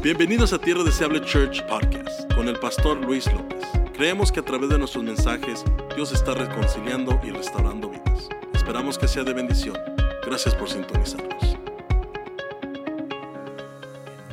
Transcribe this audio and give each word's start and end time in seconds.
Bienvenidos 0.00 0.52
a 0.52 0.60
Tierra 0.60 0.84
Deseable 0.84 1.20
Church 1.22 1.66
Podcast 1.66 2.32
con 2.32 2.46
el 2.46 2.56
pastor 2.60 2.98
Luis 2.98 3.26
López. 3.32 3.64
Creemos 3.94 4.30
que 4.30 4.38
a 4.38 4.44
través 4.44 4.70
de 4.70 4.78
nuestros 4.78 5.02
mensajes 5.02 5.64
Dios 5.96 6.12
está 6.12 6.34
reconciliando 6.34 7.20
y 7.24 7.30
restaurando 7.30 7.90
vidas. 7.90 8.28
Esperamos 8.54 8.96
que 8.96 9.08
sea 9.08 9.24
de 9.24 9.32
bendición. 9.32 9.76
Gracias 10.24 10.54
por 10.54 10.70
sintonizarnos. 10.70 11.58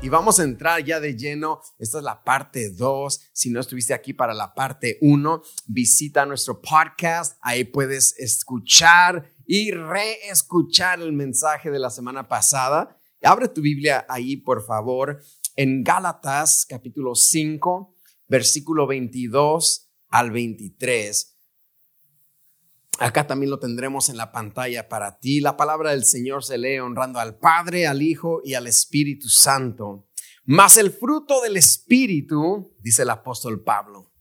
Y 0.03 0.09
vamos 0.09 0.39
a 0.39 0.43
entrar 0.43 0.83
ya 0.83 0.99
de 0.99 1.17
lleno. 1.17 1.61
Esta 1.79 1.97
es 1.97 2.03
la 2.03 2.23
parte 2.23 2.69
2. 2.69 3.21
Si 3.33 3.49
no 3.49 3.59
estuviste 3.59 3.95
aquí 3.95 4.13
para 4.13 4.35
la 4.35 4.53
parte 4.53 4.99
1, 5.01 5.41
visita 5.65 6.27
nuestro 6.27 6.61
podcast. 6.61 7.39
Ahí 7.41 7.63
puedes 7.63 8.15
escuchar 8.19 9.33
y 9.47 9.71
reescuchar 9.71 11.01
el 11.01 11.11
mensaje 11.11 11.71
de 11.71 11.79
la 11.79 11.89
semana 11.89 12.27
pasada. 12.27 12.99
Abre 13.23 13.47
tu 13.47 13.61
Biblia 13.61 14.05
ahí, 14.07 14.37
por 14.37 14.63
favor, 14.63 15.19
en 15.55 15.83
Gálatas 15.83 16.65
capítulo 16.67 17.15
5, 17.15 17.95
versículo 18.27 18.87
22 18.87 19.89
al 20.09 20.31
23. 20.31 21.37
Acá 22.99 23.27
también 23.27 23.49
lo 23.49 23.59
tendremos 23.59 24.09
en 24.09 24.17
la 24.17 24.31
pantalla 24.31 24.87
para 24.87 25.19
ti. 25.19 25.41
La 25.41 25.57
palabra 25.57 25.91
del 25.91 26.05
Señor 26.05 26.43
se 26.43 26.57
lee 26.57 26.79
honrando 26.79 27.19
al 27.19 27.37
Padre, 27.37 27.87
al 27.87 28.01
Hijo 28.01 28.41
y 28.43 28.53
al 28.53 28.67
Espíritu 28.67 29.27
Santo. 29.27 30.07
Mas 30.45 30.77
el 30.77 30.91
fruto 30.91 31.41
del 31.41 31.57
Espíritu, 31.57 32.75
dice 32.79 33.01
el 33.01 33.09
apóstol 33.09 33.63
Pablo, 33.63 34.13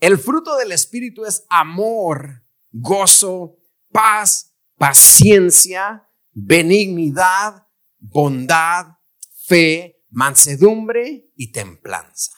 el 0.00 0.18
fruto 0.18 0.56
del 0.56 0.70
Espíritu 0.70 1.24
es 1.24 1.44
amor, 1.48 2.44
gozo, 2.70 3.56
paz, 3.90 4.54
paciencia, 4.76 6.08
benignidad, 6.32 7.66
bondad, 7.98 8.98
fe, 9.46 9.97
mansedumbre 10.10 11.30
y 11.34 11.52
templanza. 11.52 12.32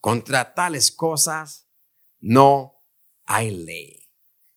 Contra 0.00 0.54
tales 0.54 0.92
cosas 0.92 1.68
no 2.20 2.84
hay 3.24 3.50
ley. 3.50 4.08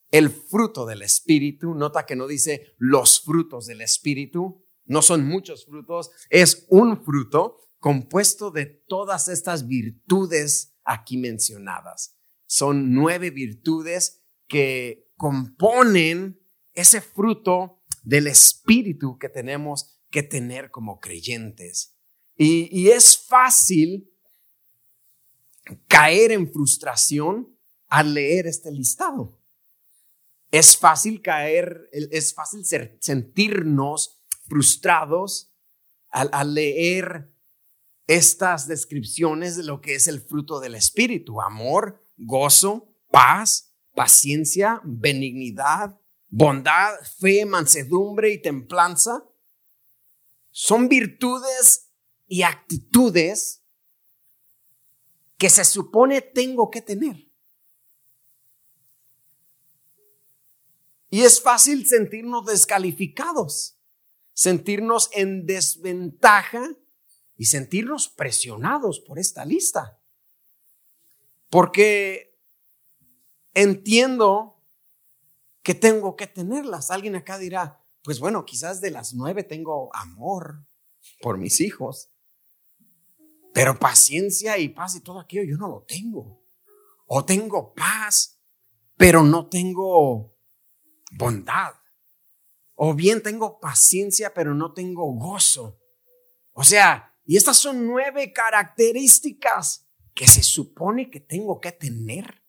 El 0.09 0.29
fruto 0.29 0.85
del 0.85 1.01
Espíritu, 1.01 1.73
nota 1.73 2.05
que 2.05 2.15
no 2.15 2.27
dice 2.27 2.73
los 2.77 3.21
frutos 3.21 3.65
del 3.65 3.81
Espíritu, 3.81 4.65
no 4.85 5.01
son 5.01 5.25
muchos 5.25 5.65
frutos, 5.65 6.11
es 6.29 6.65
un 6.69 7.03
fruto 7.03 7.57
compuesto 7.79 8.51
de 8.51 8.65
todas 8.65 9.29
estas 9.29 9.67
virtudes 9.67 10.77
aquí 10.83 11.17
mencionadas. 11.17 12.17
Son 12.45 12.93
nueve 12.93 13.29
virtudes 13.29 14.23
que 14.47 15.11
componen 15.15 16.45
ese 16.73 16.99
fruto 16.99 17.83
del 18.03 18.27
Espíritu 18.27 19.17
que 19.17 19.29
tenemos 19.29 20.01
que 20.09 20.23
tener 20.23 20.71
como 20.71 20.99
creyentes. 20.99 21.97
Y, 22.43 22.89
es 22.89 23.19
fácil 23.19 24.11
caer 25.87 26.31
en 26.31 26.51
frustración 26.51 27.55
al 27.87 28.15
leer 28.15 28.47
este 28.47 28.71
listado. 28.71 29.39
Es 30.49 30.75
fácil 30.75 31.21
caer, 31.21 31.87
es 31.91 32.33
fácil 32.33 32.65
sentirnos 32.99 34.23
frustrados 34.47 35.53
al, 36.09 36.31
al 36.33 36.55
leer 36.55 37.31
estas 38.07 38.67
descripciones 38.67 39.55
de 39.55 39.63
lo 39.63 39.79
que 39.79 39.93
es 39.93 40.07
el 40.07 40.19
fruto 40.19 40.59
del 40.59 40.73
Espíritu. 40.73 41.41
Amor, 41.41 42.03
gozo, 42.17 42.91
paz, 43.11 43.71
paciencia, 43.93 44.81
benignidad, 44.83 45.95
bondad, 46.27 46.95
fe, 47.19 47.45
mansedumbre 47.45 48.31
y 48.31 48.41
templanza 48.41 49.23
son 50.49 50.89
virtudes 50.89 51.90
y 52.31 52.43
actitudes 52.43 53.61
que 55.37 55.49
se 55.49 55.65
supone 55.65 56.21
tengo 56.21 56.71
que 56.71 56.81
tener. 56.81 57.29
Y 61.09 61.23
es 61.23 61.41
fácil 61.41 61.85
sentirnos 61.85 62.45
descalificados, 62.45 63.77
sentirnos 64.31 65.09
en 65.11 65.45
desventaja 65.45 66.69
y 67.35 67.47
sentirnos 67.47 68.07
presionados 68.07 69.01
por 69.01 69.19
esta 69.19 69.43
lista. 69.43 69.99
Porque 71.49 72.39
entiendo 73.53 74.63
que 75.63 75.75
tengo 75.75 76.15
que 76.15 76.27
tenerlas. 76.27 76.91
Alguien 76.91 77.17
acá 77.17 77.37
dirá, 77.37 77.83
pues 78.03 78.21
bueno, 78.21 78.45
quizás 78.45 78.79
de 78.79 78.91
las 78.91 79.13
nueve 79.13 79.43
tengo 79.43 79.93
amor 79.93 80.65
por 81.21 81.37
mis 81.37 81.59
hijos, 81.59 82.09
pero 83.53 83.77
paciencia 83.77 84.57
y 84.57 84.69
paz 84.69 84.95
y 84.95 85.01
todo 85.01 85.19
aquello 85.19 85.43
yo 85.43 85.57
no 85.57 85.67
lo 85.67 85.83
tengo. 85.83 86.41
O 87.05 87.25
tengo 87.25 87.73
paz, 87.73 88.39
pero 88.95 89.23
no 89.23 89.49
tengo 89.49 90.37
bondad. 91.11 91.73
O 92.75 92.93
bien 92.93 93.21
tengo 93.21 93.59
paciencia, 93.59 94.33
pero 94.33 94.55
no 94.55 94.73
tengo 94.73 95.11
gozo. 95.13 95.79
O 96.53 96.63
sea, 96.63 97.17
y 97.25 97.37
estas 97.37 97.57
son 97.57 97.85
nueve 97.85 98.33
características 98.33 99.87
que 100.13 100.27
se 100.27 100.43
supone 100.43 101.09
que 101.09 101.19
tengo 101.19 101.59
que 101.59 101.71
tener. 101.71 102.41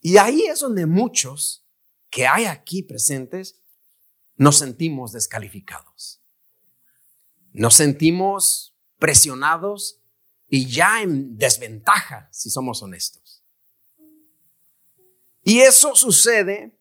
Y 0.00 0.16
ahí 0.16 0.42
es 0.42 0.60
donde 0.60 0.86
muchos 0.86 1.66
que 2.10 2.26
hay 2.26 2.46
aquí 2.46 2.82
presentes 2.82 3.60
nos 4.36 4.58
sentimos 4.58 5.12
descalificados. 5.12 6.22
Nos 7.52 7.74
sentimos 7.74 8.77
presionados 8.98 10.00
y 10.48 10.66
ya 10.66 11.02
en 11.02 11.36
desventaja, 11.36 12.28
si 12.32 12.50
somos 12.50 12.82
honestos. 12.82 13.44
Y 15.42 15.60
eso 15.60 15.94
sucede 15.94 16.78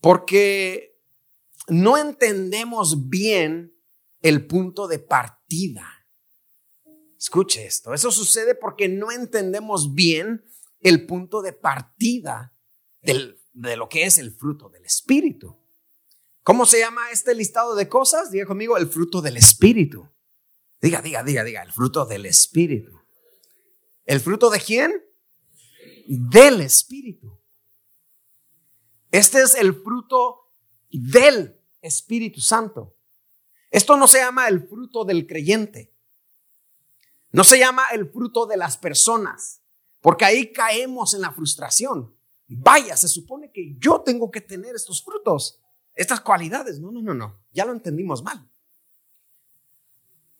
porque 0.00 1.00
no 1.68 1.96
entendemos 1.96 3.08
bien 3.08 3.74
el 4.20 4.46
punto 4.46 4.88
de 4.88 4.98
partida. 4.98 5.86
Escuche 7.18 7.66
esto, 7.66 7.94
eso 7.94 8.10
sucede 8.10 8.54
porque 8.54 8.88
no 8.88 9.10
entendemos 9.10 9.94
bien 9.94 10.44
el 10.80 11.06
punto 11.06 11.42
de 11.42 11.52
partida 11.52 12.54
de 13.00 13.76
lo 13.76 13.88
que 13.88 14.04
es 14.04 14.18
el 14.18 14.32
fruto 14.32 14.68
del 14.68 14.84
Espíritu. 14.84 15.58
¿Cómo 16.42 16.66
se 16.66 16.78
llama 16.78 17.10
este 17.10 17.34
listado 17.34 17.74
de 17.74 17.88
cosas? 17.88 18.30
Diga 18.30 18.44
conmigo, 18.44 18.76
el 18.76 18.86
fruto 18.86 19.22
del 19.22 19.38
Espíritu. 19.38 20.10
Diga, 20.84 21.00
diga, 21.00 21.22
diga, 21.22 21.42
diga, 21.42 21.62
el 21.62 21.72
fruto 21.72 22.04
del 22.04 22.26
Espíritu. 22.26 23.00
¿El 24.04 24.20
fruto 24.20 24.50
de 24.50 24.60
quién? 24.60 25.02
Del 26.06 26.60
Espíritu. 26.60 27.40
Este 29.10 29.40
es 29.40 29.54
el 29.54 29.72
fruto 29.82 30.52
del 30.90 31.58
Espíritu 31.80 32.42
Santo. 32.42 32.98
Esto 33.70 33.96
no 33.96 34.06
se 34.06 34.18
llama 34.18 34.46
el 34.46 34.68
fruto 34.68 35.06
del 35.06 35.26
creyente. 35.26 35.96
No 37.32 37.44
se 37.44 37.58
llama 37.58 37.86
el 37.92 38.10
fruto 38.10 38.44
de 38.44 38.58
las 38.58 38.76
personas, 38.76 39.62
porque 40.02 40.26
ahí 40.26 40.52
caemos 40.52 41.14
en 41.14 41.22
la 41.22 41.32
frustración. 41.32 42.14
Vaya, 42.46 42.94
se 42.98 43.08
supone 43.08 43.50
que 43.50 43.74
yo 43.78 44.02
tengo 44.02 44.30
que 44.30 44.42
tener 44.42 44.74
estos 44.74 45.02
frutos 45.02 45.62
estas 45.94 46.20
cualidades. 46.20 46.78
No, 46.78 46.92
no, 46.92 47.00
no, 47.00 47.14
no. 47.14 47.42
Ya 47.52 47.64
lo 47.64 47.72
entendimos 47.72 48.22
mal. 48.22 48.50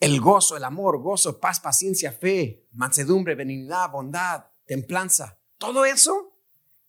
El 0.04 0.20
gozo, 0.20 0.54
el 0.58 0.64
amor, 0.64 1.00
gozo, 1.00 1.40
paz, 1.40 1.60
paciencia, 1.60 2.12
fe, 2.12 2.68
mansedumbre, 2.72 3.34
benignidad, 3.34 3.90
bondad, 3.90 4.44
templanza. 4.66 5.40
Todo 5.56 5.86
eso 5.86 6.36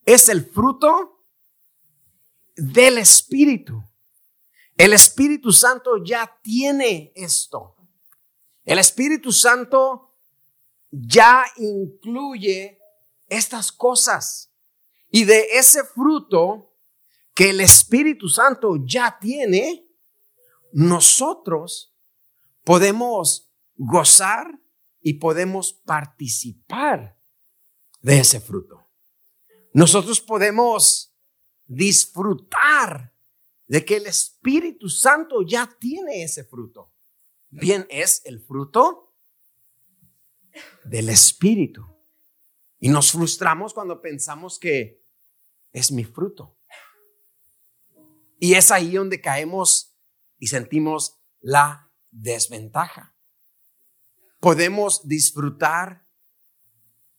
es 0.06 0.28
el 0.28 0.44
fruto 0.44 1.24
del 2.58 2.98
Espíritu. 2.98 3.82
El 4.76 4.92
Espíritu 4.92 5.54
Santo 5.54 6.04
ya 6.04 6.30
tiene 6.44 7.14
esto. 7.16 7.78
El 8.66 8.80
Espíritu 8.80 9.32
Santo 9.32 10.18
ya 10.92 11.46
incluye 11.56 12.78
estas 13.30 13.72
cosas. 13.72 14.52
Y 15.10 15.24
de 15.24 15.48
ese 15.54 15.86
fruto 15.86 16.74
que 17.34 17.52
el 17.52 17.62
Espíritu 17.62 18.28
Santo 18.28 18.76
ya 18.86 19.18
tiene, 19.22 19.88
nosotros 20.74 21.95
podemos 22.66 23.50
gozar 23.76 24.60
y 25.00 25.14
podemos 25.14 25.72
participar 25.72 27.18
de 28.02 28.20
ese 28.20 28.42
fruto. 28.42 28.90
Nosotros 29.74 30.20
podemos 30.20 31.16
disfrutar 31.66 33.14
de 33.68 33.86
que 33.86 33.98
el 33.98 34.08
Espíritu 34.08 34.90
Santo 34.90 35.42
ya 35.44 35.70
tiene 35.80 36.24
ese 36.24 36.44
fruto. 36.44 36.92
Bien, 37.50 37.86
es 37.90 38.22
el 38.26 38.40
fruto 38.42 39.16
del 40.84 41.10
Espíritu. 41.10 41.86
Y 42.80 42.90
nos 42.90 43.12
frustramos 43.12 43.74
cuando 43.74 44.02
pensamos 44.02 44.60
que 44.60 45.04
es 45.72 45.92
mi 45.92 46.04
fruto. 46.04 46.58
Y 48.40 48.54
es 48.54 48.72
ahí 48.72 48.94
donde 48.94 49.22
caemos 49.22 49.96
y 50.38 50.48
sentimos 50.48 51.20
la 51.42 51.85
desventaja. 52.16 53.14
podemos 54.40 55.08
disfrutar 55.08 56.08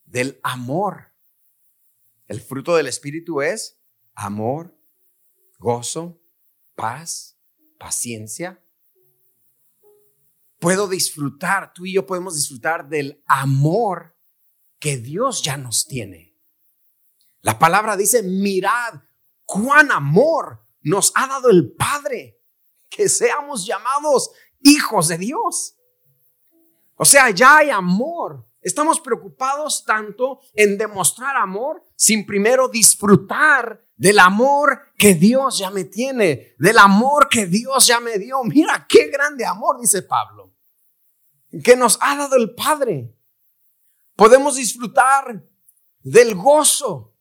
del 0.04 0.38
amor. 0.44 1.12
El 2.28 2.40
fruto 2.40 2.76
del 2.76 2.86
Espíritu 2.86 3.42
es 3.42 3.80
amor, 4.14 4.78
gozo, 5.58 6.20
paz, 6.76 7.36
paciencia. 7.78 8.62
Puedo 10.60 10.86
disfrutar, 10.86 11.72
tú 11.72 11.84
y 11.84 11.94
yo 11.94 12.06
podemos 12.06 12.36
disfrutar 12.36 12.88
del 12.88 13.24
amor 13.26 14.16
que 14.78 14.96
Dios 14.96 15.42
ya 15.42 15.56
nos 15.56 15.86
tiene. 15.86 16.38
La 17.40 17.58
palabra 17.58 17.96
dice, 17.96 18.22
mirad 18.22 19.02
cuán 19.44 19.90
amor 19.90 20.64
nos 20.80 21.12
ha 21.16 21.26
dado 21.26 21.50
el 21.50 21.72
Padre, 21.72 22.40
que 22.88 23.08
seamos 23.08 23.66
llamados 23.66 24.30
hijos 24.66 25.08
de 25.08 25.18
Dios. 25.18 25.76
O 26.96 27.04
sea, 27.04 27.30
ya 27.30 27.58
hay 27.58 27.70
amor. 27.70 28.46
Estamos 28.60 29.00
preocupados 29.00 29.84
tanto 29.84 30.40
en 30.54 30.76
demostrar 30.76 31.36
amor 31.36 31.82
sin 31.94 32.26
primero 32.26 32.68
disfrutar 32.68 33.84
del 33.96 34.18
amor 34.18 34.92
que 34.98 35.14
Dios 35.14 35.58
ya 35.58 35.70
me 35.70 35.84
tiene, 35.84 36.54
del 36.58 36.78
amor 36.78 37.28
que 37.28 37.46
Dios 37.46 37.86
ya 37.86 38.00
me 38.00 38.18
dio. 38.18 38.42
Mira 38.44 38.86
qué 38.88 39.08
grande 39.08 39.46
amor, 39.46 39.80
dice 39.80 40.02
Pablo, 40.02 40.52
que 41.62 41.76
nos 41.76 41.98
ha 42.00 42.16
dado 42.16 42.36
el 42.36 42.54
Padre. 42.54 43.14
Podemos 44.16 44.56
disfrutar 44.56 45.44
del 46.00 46.34
gozo 46.34 47.15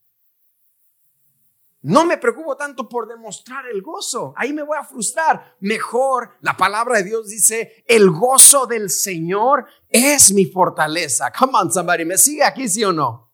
no 1.86 2.04
me 2.04 2.18
preocupo 2.18 2.58
tanto 2.58 2.90
por 2.90 3.08
demostrar 3.08 3.68
el 3.68 3.84
gozo. 3.84 4.34
Ahí 4.38 4.54
me 4.54 4.64
voy 4.64 4.76
a 4.76 4.84
frustrar. 4.84 5.56
Mejor, 5.60 6.32
la 6.42 6.58
palabra 6.58 6.98
de 6.98 7.04
Dios 7.04 7.30
dice, 7.30 7.84
el 7.88 8.10
gozo 8.10 8.66
del 8.66 8.90
Señor 8.90 9.68
es 9.88 10.34
mi 10.34 10.48
fortaleza. 10.48 11.32
Come 11.32 11.54
on, 11.54 11.72
somebody. 11.72 12.04
¿Me 12.04 12.18
sigue 12.18 12.44
aquí, 12.44 12.68
sí 12.68 12.84
o 12.84 12.92
no? 12.92 13.32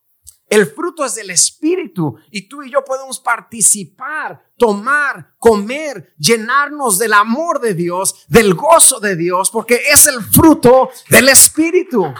El 0.49 0.67
fruto 0.67 1.05
es 1.05 1.15
del 1.15 1.29
Espíritu 1.29 2.17
y 2.29 2.49
tú 2.49 2.61
y 2.61 2.69
yo 2.69 2.83
podemos 2.83 3.21
participar, 3.21 4.43
tomar, 4.57 5.33
comer, 5.37 6.13
llenarnos 6.17 6.99
del 6.99 7.13
amor 7.13 7.61
de 7.61 7.73
Dios, 7.73 8.25
del 8.27 8.53
gozo 8.53 8.99
de 8.99 9.15
Dios, 9.15 9.49
porque 9.49 9.79
es 9.89 10.07
el 10.07 10.21
fruto 10.21 10.89
del 11.09 11.29
Espíritu. 11.29 12.13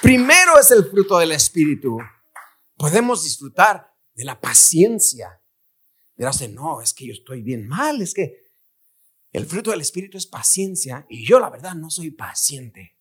Primero 0.00 0.58
es 0.58 0.70
el 0.70 0.86
fruto 0.86 1.18
del 1.18 1.32
Espíritu. 1.32 1.98
Podemos 2.78 3.24
disfrutar 3.24 3.93
de 4.14 4.24
la 4.24 4.40
paciencia. 4.40 5.40
Y 6.16 6.48
no, 6.48 6.80
es 6.80 6.94
que 6.94 7.06
yo 7.06 7.12
estoy 7.12 7.42
bien 7.42 7.66
mal, 7.66 8.00
es 8.00 8.14
que 8.14 8.44
el 9.32 9.46
fruto 9.46 9.72
del 9.72 9.80
Espíritu 9.80 10.16
es 10.16 10.26
paciencia 10.26 11.06
y 11.08 11.26
yo 11.26 11.40
la 11.40 11.50
verdad 11.50 11.74
no 11.74 11.90
soy 11.90 12.10
paciente. 12.10 12.96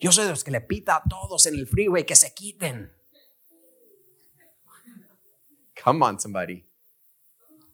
Yo 0.00 0.12
soy 0.12 0.24
de 0.24 0.30
los 0.30 0.44
que 0.44 0.50
le 0.50 0.62
pita 0.62 0.96
a 0.96 1.02
todos 1.08 1.46
en 1.46 1.54
el 1.54 1.66
freeway 1.66 2.04
que 2.04 2.16
se 2.16 2.32
quiten. 2.32 2.92
Come 5.82 6.04
on, 6.04 6.18
somebody. 6.18 6.66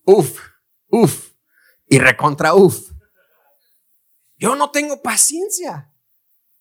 Uf, 0.04 0.38
uf. 0.88 1.32
Y 1.88 1.98
recontra 1.98 2.54
uf. 2.54 2.90
Yo 4.36 4.56
no 4.56 4.70
tengo 4.70 5.00
paciencia. 5.00 5.94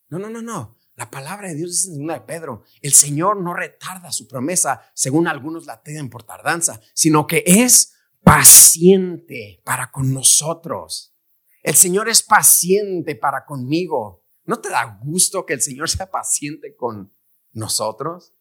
No, 0.09 0.19
no, 0.19 0.29
no, 0.29 0.41
no. 0.41 0.77
La 0.95 1.09
palabra 1.09 1.47
de 1.47 1.55
Dios 1.55 1.71
dice 1.71 1.93
en 1.93 2.03
una 2.03 2.15
de 2.15 2.21
Pedro, 2.21 2.63
el 2.81 2.93
Señor 2.93 3.41
no 3.41 3.53
retarda 3.53 4.11
su 4.11 4.27
promesa, 4.27 4.81
según 4.93 5.27
algunos 5.27 5.65
la 5.65 5.81
tienen 5.81 6.09
por 6.09 6.23
tardanza, 6.23 6.81
sino 6.93 7.27
que 7.27 7.43
es 7.45 7.93
paciente 8.23 9.61
para 9.65 9.91
con 9.91 10.13
nosotros. 10.13 11.15
El 11.63 11.75
Señor 11.75 12.09
es 12.09 12.23
paciente 12.23 13.15
para 13.15 13.45
conmigo. 13.45 14.25
¿No 14.43 14.59
te 14.59 14.69
da 14.69 14.99
gusto 15.03 15.45
que 15.45 15.53
el 15.53 15.61
Señor 15.61 15.89
sea 15.89 16.09
paciente 16.09 16.75
con 16.75 17.15
nosotros? 17.51 18.33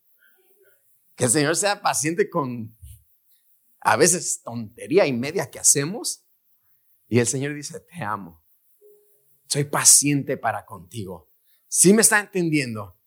Que 1.14 1.24
el 1.24 1.30
Señor 1.30 1.56
sea 1.56 1.82
paciente 1.82 2.28
con 2.28 2.76
a 3.80 3.96
veces 3.96 4.42
tontería 4.42 5.06
y 5.06 5.12
media 5.12 5.50
que 5.50 5.58
hacemos. 5.58 6.26
Y 7.08 7.18
el 7.18 7.26
Señor 7.26 7.54
dice, 7.54 7.80
te 7.80 8.02
amo. 8.02 8.44
Soy 9.46 9.64
paciente 9.64 10.36
para 10.36 10.64
contigo. 10.64 11.29
¿Sí 11.72 11.94
me 11.94 12.02
está 12.02 12.18
entendiendo? 12.18 12.98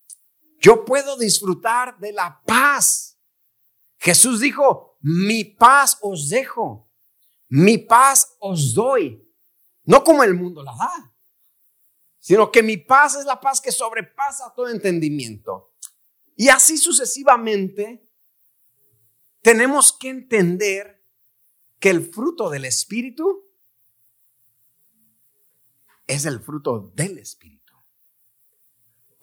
Yo 0.62 0.86
puedo 0.86 1.18
disfrutar 1.18 2.00
de 2.00 2.14
la 2.14 2.42
paz. 2.46 3.20
Jesús 3.98 4.40
dijo, 4.40 4.98
mi 5.02 5.44
paz 5.44 5.98
os 6.02 6.30
dejo, 6.30 6.90
mi 7.50 7.78
paz 7.78 8.38
os 8.40 8.74
doy. 8.74 9.30
No 9.84 10.02
como 10.02 10.24
el 10.24 10.34
mundo 10.34 10.64
la 10.64 10.74
da, 10.76 11.14
sino 12.20 12.50
que 12.50 12.64
mi 12.64 12.78
paz 12.78 13.16
es 13.18 13.26
la 13.26 13.42
paz 13.42 13.60
que 13.60 13.74
sobrepasa 13.74 14.54
todo 14.56 14.70
entendimiento. 14.70 15.74
Y 16.38 16.48
así 16.48 16.78
sucesivamente, 16.78 18.10
tenemos 19.42 19.92
que 19.92 20.08
entender 20.08 21.06
que 21.80 21.90
el 21.90 22.14
fruto 22.14 22.50
del 22.50 22.64
Espíritu 22.64 23.44
es 26.08 26.26
el 26.26 26.40
fruto 26.40 26.94
del 26.96 27.18
Espíritu. 27.18 27.63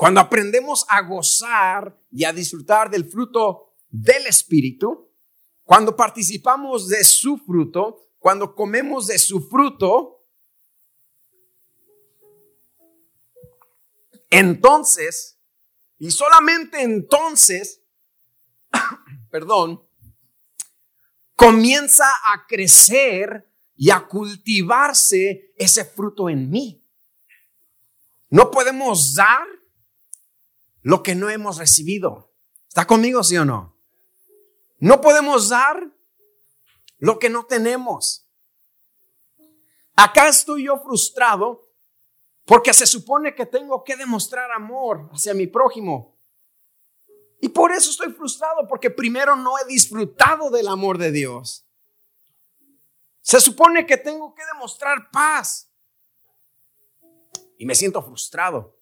Cuando 0.00 0.18
aprendemos 0.18 0.86
a 0.88 1.02
gozar 1.02 1.94
y 2.10 2.24
a 2.24 2.32
disfrutar 2.32 2.88
del 2.88 3.04
fruto 3.04 3.74
del 3.90 4.24
Espíritu, 4.28 5.12
cuando 5.62 5.94
participamos 5.94 6.88
de 6.88 7.04
su 7.04 7.36
fruto, 7.36 8.08
cuando 8.18 8.54
comemos 8.54 9.08
de 9.08 9.18
su 9.18 9.46
fruto, 9.46 10.24
entonces, 14.30 15.38
y 15.98 16.10
solamente 16.10 16.80
entonces, 16.80 17.82
perdón, 19.30 19.86
comienza 21.36 22.06
a 22.24 22.46
crecer 22.46 23.52
y 23.76 23.90
a 23.90 24.08
cultivarse 24.08 25.52
ese 25.56 25.84
fruto 25.84 26.30
en 26.30 26.48
mí. 26.48 26.82
No 28.30 28.50
podemos 28.50 29.14
dar 29.14 29.59
lo 30.82 31.02
que 31.02 31.14
no 31.14 31.30
hemos 31.30 31.58
recibido. 31.58 32.32
¿Está 32.68 32.86
conmigo, 32.86 33.22
sí 33.22 33.36
o 33.36 33.44
no? 33.44 33.76
No 34.78 35.00
podemos 35.00 35.48
dar 35.48 35.90
lo 36.98 37.18
que 37.18 37.28
no 37.28 37.44
tenemos. 37.44 38.26
Acá 39.96 40.28
estoy 40.28 40.64
yo 40.64 40.78
frustrado 40.78 41.68
porque 42.44 42.72
se 42.72 42.86
supone 42.86 43.34
que 43.34 43.46
tengo 43.46 43.84
que 43.84 43.96
demostrar 43.96 44.50
amor 44.52 45.10
hacia 45.12 45.34
mi 45.34 45.46
prójimo. 45.46 46.18
Y 47.42 47.48
por 47.48 47.72
eso 47.72 47.90
estoy 47.90 48.12
frustrado, 48.12 48.66
porque 48.68 48.90
primero 48.90 49.34
no 49.34 49.58
he 49.58 49.64
disfrutado 49.66 50.50
del 50.50 50.68
amor 50.68 50.98
de 50.98 51.10
Dios. 51.10 51.66
Se 53.20 53.40
supone 53.40 53.86
que 53.86 53.96
tengo 53.96 54.34
que 54.34 54.44
demostrar 54.52 55.10
paz. 55.10 55.70
Y 57.56 57.66
me 57.66 57.74
siento 57.74 58.02
frustrado 58.02 58.78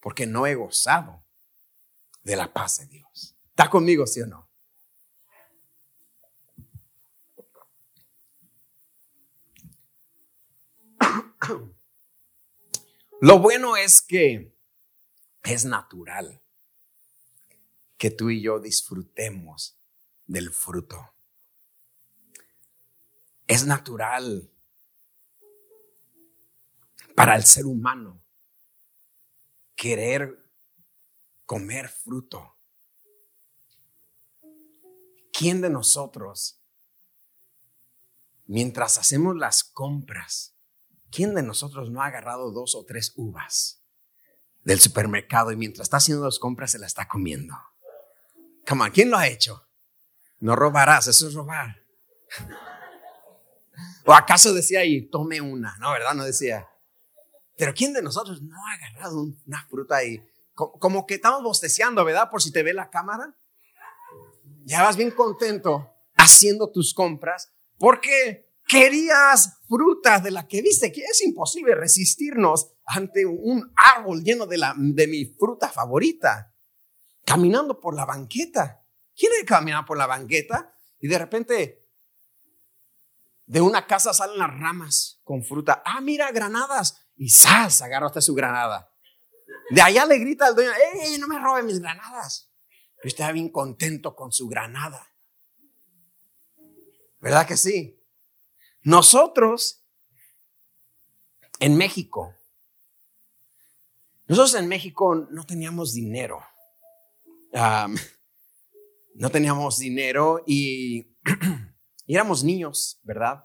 porque 0.00 0.26
no 0.26 0.46
he 0.46 0.54
gozado 0.54 1.24
de 2.28 2.36
la 2.36 2.52
paz 2.52 2.78
de 2.80 2.86
Dios. 2.86 3.34
¿Está 3.48 3.70
conmigo, 3.70 4.06
sí 4.06 4.20
o 4.20 4.26
no? 4.26 4.50
Lo 13.22 13.38
bueno 13.38 13.78
es 13.78 14.02
que 14.02 14.54
es 15.42 15.64
natural 15.64 16.42
que 17.96 18.10
tú 18.10 18.28
y 18.28 18.42
yo 18.42 18.60
disfrutemos 18.60 19.80
del 20.26 20.52
fruto. 20.52 21.14
Es 23.46 23.64
natural 23.64 24.52
para 27.16 27.36
el 27.36 27.44
ser 27.44 27.64
humano 27.64 28.22
querer 29.74 30.47
comer 31.48 31.88
fruto. 31.88 32.58
¿Quién 35.32 35.62
de 35.62 35.70
nosotros, 35.70 36.60
mientras 38.44 38.98
hacemos 38.98 39.34
las 39.34 39.64
compras, 39.64 40.54
quién 41.10 41.34
de 41.34 41.42
nosotros 41.42 41.90
no 41.90 42.02
ha 42.02 42.06
agarrado 42.06 42.52
dos 42.52 42.74
o 42.74 42.84
tres 42.84 43.14
uvas 43.16 43.82
del 44.62 44.78
supermercado 44.78 45.50
y 45.50 45.56
mientras 45.56 45.86
está 45.86 45.96
haciendo 45.96 46.26
las 46.26 46.38
compras 46.38 46.72
se 46.72 46.78
la 46.78 46.86
está 46.86 47.08
comiendo? 47.08 47.54
Come 48.68 48.84
on, 48.84 48.90
¿quién 48.90 49.10
lo 49.10 49.16
ha 49.16 49.26
hecho? 49.26 49.66
No 50.40 50.54
robarás, 50.54 51.06
eso 51.06 51.28
es 51.28 51.34
robar. 51.34 51.82
¿O 54.04 54.12
acaso 54.12 54.52
decía 54.52 54.80
ahí, 54.80 55.08
tome 55.08 55.40
una? 55.40 55.78
No, 55.78 55.92
¿verdad? 55.92 56.12
No 56.12 56.24
decía. 56.24 56.68
Pero 57.56 57.72
¿quién 57.72 57.94
de 57.94 58.02
nosotros 58.02 58.42
no 58.42 58.54
ha 58.66 58.72
agarrado 58.74 59.22
una 59.22 59.66
fruta 59.66 60.04
y 60.04 60.22
como 60.58 61.06
que 61.06 61.14
estamos 61.14 61.42
bosteciando, 61.42 62.04
¿verdad? 62.04 62.28
Por 62.30 62.42
si 62.42 62.50
te 62.50 62.62
ve 62.62 62.72
la 62.72 62.90
cámara. 62.90 63.36
Ya 64.64 64.82
vas 64.82 64.96
bien 64.96 65.12
contento 65.12 65.94
haciendo 66.14 66.70
tus 66.70 66.92
compras 66.92 67.52
porque 67.78 68.48
querías 68.66 69.60
fruta 69.68 70.18
de 70.18 70.30
la 70.30 70.46
que 70.46 70.60
viste, 70.60 70.92
que 70.92 71.02
es 71.02 71.22
imposible 71.22 71.74
resistirnos 71.74 72.74
ante 72.84 73.24
un 73.24 73.72
árbol 73.76 74.22
lleno 74.22 74.46
de, 74.46 74.58
la, 74.58 74.74
de 74.76 75.06
mi 75.06 75.24
fruta 75.24 75.68
favorita, 75.68 76.54
caminando 77.24 77.80
por 77.80 77.94
la 77.94 78.04
banqueta. 78.04 78.84
¿Quién 79.16 79.32
caminar 79.46 79.84
por 79.84 79.96
la 79.96 80.06
banqueta? 80.06 80.74
Y 80.98 81.08
de 81.08 81.18
repente 81.18 81.88
de 83.46 83.60
una 83.62 83.86
casa 83.86 84.12
salen 84.12 84.38
las 84.38 84.50
ramas 84.50 85.20
con 85.24 85.42
fruta. 85.42 85.82
Ah, 85.84 86.00
mira, 86.00 86.30
granadas. 86.32 87.08
Y 87.16 87.30
¡zas! 87.30 87.80
agarra 87.80 88.06
hasta 88.06 88.20
su 88.20 88.34
granada. 88.34 88.87
De 89.70 89.82
allá 89.82 90.06
le 90.06 90.18
grita 90.18 90.46
al 90.46 90.54
dueño, 90.54 90.70
¡Ey, 90.94 91.18
no 91.18 91.28
me 91.28 91.38
robe 91.38 91.62
mis 91.62 91.80
granadas! 91.80 92.50
Yo 93.02 93.08
estaba 93.08 93.32
bien 93.32 93.50
contento 93.50 94.14
con 94.16 94.32
su 94.32 94.48
granada. 94.48 95.06
¿Verdad 97.20 97.46
que 97.46 97.56
sí? 97.56 98.02
Nosotros, 98.82 99.84
en 101.60 101.76
México, 101.76 102.34
nosotros 104.26 104.54
en 104.54 104.68
México 104.68 105.14
no 105.30 105.44
teníamos 105.44 105.94
dinero. 105.94 106.40
no 109.14 109.30
teníamos 109.30 109.78
dinero 109.78 110.42
y, 110.46 111.16
y 112.06 112.14
éramos 112.14 112.44
niños, 112.44 113.00
¿verdad? 113.02 113.44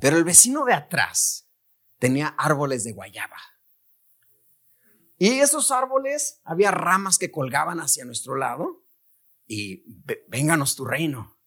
Pero 0.00 0.16
el 0.16 0.24
vecino 0.24 0.64
de 0.64 0.74
atrás 0.74 1.48
tenía 1.98 2.28
árboles 2.28 2.84
de 2.84 2.92
guayaba. 2.92 3.36
Y 5.18 5.40
esos 5.40 5.70
árboles 5.70 6.40
había 6.44 6.70
ramas 6.70 7.18
que 7.18 7.30
colgaban 7.30 7.80
hacia 7.80 8.04
nuestro 8.04 8.36
lado 8.36 8.84
y 9.46 9.84
vénganos 10.28 10.76
tu 10.76 10.84
reino. 10.84 11.38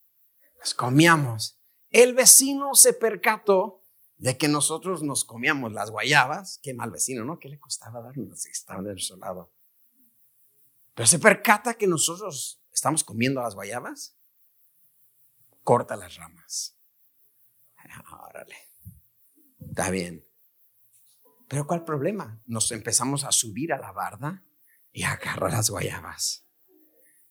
Nos 0.60 0.74
comíamos. 0.74 1.62
El 1.90 2.14
vecino 2.14 2.74
se 2.76 2.94
percató 2.94 3.84
de 4.18 4.38
que 4.38 4.48
nosotros 4.48 5.04
nos 5.04 5.24
comíamos 5.24 5.72
las 5.72 5.92
guayabas. 5.92 6.60
Qué 6.62 6.74
mal 6.74 6.92
vecino, 6.92 7.24
¿no? 7.24 7.40
¿Qué 7.40 7.50
le 7.50 7.60
costaba 7.60 8.02
darnos 8.02 8.42
si 8.42 8.50
estaban 8.50 8.84
de 8.84 8.92
nuestro 8.92 9.18
lado? 9.18 9.54
Pero 10.94 11.08
se 11.08 11.20
percata 11.20 11.76
que 11.76 11.88
nosotros 11.88 12.62
estamos 12.74 13.04
comiendo 13.04 13.42
las 13.42 13.56
guayabas. 13.56 14.18
Corta 15.64 15.96
las 15.96 16.16
ramas. 16.16 16.78
Órale. 18.28 18.56
Está 19.60 19.90
bien. 19.92 20.29
Pero 21.50 21.66
¿cuál 21.66 21.84
problema? 21.84 22.42
Nos 22.46 22.72
empezamos 22.72 23.24
a 23.26 23.32
subir 23.32 23.74
a 23.74 23.80
la 23.80 23.92
barda 23.92 24.46
y 24.92 25.04
a 25.04 25.14
agarrar 25.14 25.52
las 25.52 25.70
guayabas. 25.70 26.46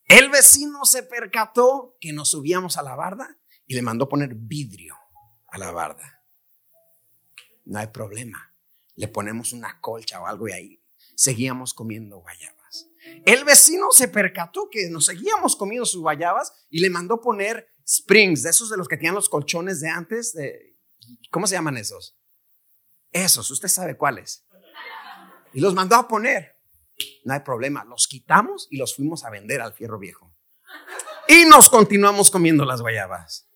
El 0.05 0.29
vecino 0.29 0.85
se 0.85 1.05
percató 1.05 1.97
que 2.01 2.13
nos 2.13 2.31
subíamos 2.31 2.77
a 2.77 2.83
la 2.83 2.97
barda 2.97 3.39
y 3.67 3.75
le 3.75 3.83
mandó 3.83 4.09
poner 4.09 4.35
vidrio 4.35 4.97
a 5.47 5.59
la 5.59 5.71
barda. 5.71 6.25
No 7.65 7.79
hay 7.79 7.87
problema. 7.89 8.55
Le 8.97 9.07
ponemos 9.07 9.53
una 9.53 9.81
colcha 9.81 10.21
o 10.21 10.27
algo 10.27 10.49
y 10.49 10.53
ahí 10.53 10.85
seguíamos 11.15 11.73
comiendo 11.73 12.19
guayabas. 12.19 12.89
El 13.25 13.45
vecino 13.45 13.93
se 13.93 14.09
percató 14.09 14.69
que 14.69 14.91
nos 14.91 15.07
seguíamos 15.07 15.55
comiendo 15.55 15.87
sus 15.87 16.01
guayabas 16.01 16.53
y 16.71 16.81
le 16.81 16.91
mandó 16.91 17.21
poner 17.21 17.69
springs, 17.87 18.43
de 18.43 18.51
esos 18.51 18.69
de 18.69 18.77
los 18.77 18.89
que 18.89 18.97
tenían 18.97 19.15
los 19.15 19.29
colchones 19.29 19.81
de 19.81 19.89
antes. 19.89 20.33
De, 20.33 20.77
¿Cómo 21.31 21.47
se 21.47 21.55
llaman 21.55 21.77
esos? 21.77 22.18
Esos, 23.13 23.51
usted 23.51 23.69
sabe 23.69 23.97
cuáles. 23.97 24.47
Y 25.53 25.61
los 25.61 25.75
mandó 25.75 25.97
a 25.97 26.09
poner. 26.09 26.57
No 27.25 27.35
hay 27.35 27.41
problema, 27.41 27.85
los 27.85 28.07
quitamos 28.09 28.67
y 28.71 28.77
los 28.77 28.97
fuimos 28.97 29.25
a 29.25 29.31
vender 29.31 29.61
al 29.61 29.73
fierro 29.73 29.99
viejo. 29.99 30.35
Y 31.29 31.45
nos 31.47 31.71
continuamos 31.71 32.31
comiendo 32.31 32.65
las 32.65 32.81
guayabas. 32.81 33.49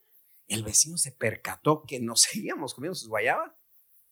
El 0.46 0.62
vecino 0.62 0.96
se 0.96 1.12
percató 1.12 1.84
que 1.86 2.00
nos 2.00 2.22
seguíamos 2.22 2.74
comiendo 2.74 2.94
sus 2.94 3.08
guayabas. 3.08 3.52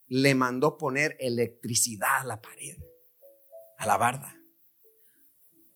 Le 0.06 0.34
mandó 0.34 0.76
poner 0.76 1.16
electricidad 1.20 2.20
a 2.20 2.24
la 2.24 2.40
pared, 2.40 2.76
a 3.78 3.86
la 3.86 3.96
barda. 3.96 4.36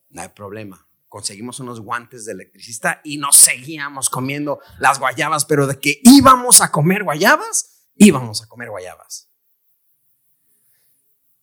No 0.09 0.21
hay 0.21 0.29
problema. 0.29 0.89
Conseguimos 1.07 1.59
unos 1.61 1.79
guantes 1.79 2.25
de 2.25 2.33
electricista 2.33 2.99
y 3.03 3.17
nos 3.17 3.37
seguíamos 3.37 4.09
comiendo 4.09 4.59
las 4.79 4.99
guayabas, 4.99 5.45
pero 5.45 5.65
de 5.65 5.79
que 5.79 6.01
íbamos 6.03 6.59
a 6.59 6.71
comer 6.71 7.03
guayabas, 7.03 7.87
íbamos 7.95 8.43
a 8.43 8.47
comer 8.47 8.69
guayabas 8.69 9.29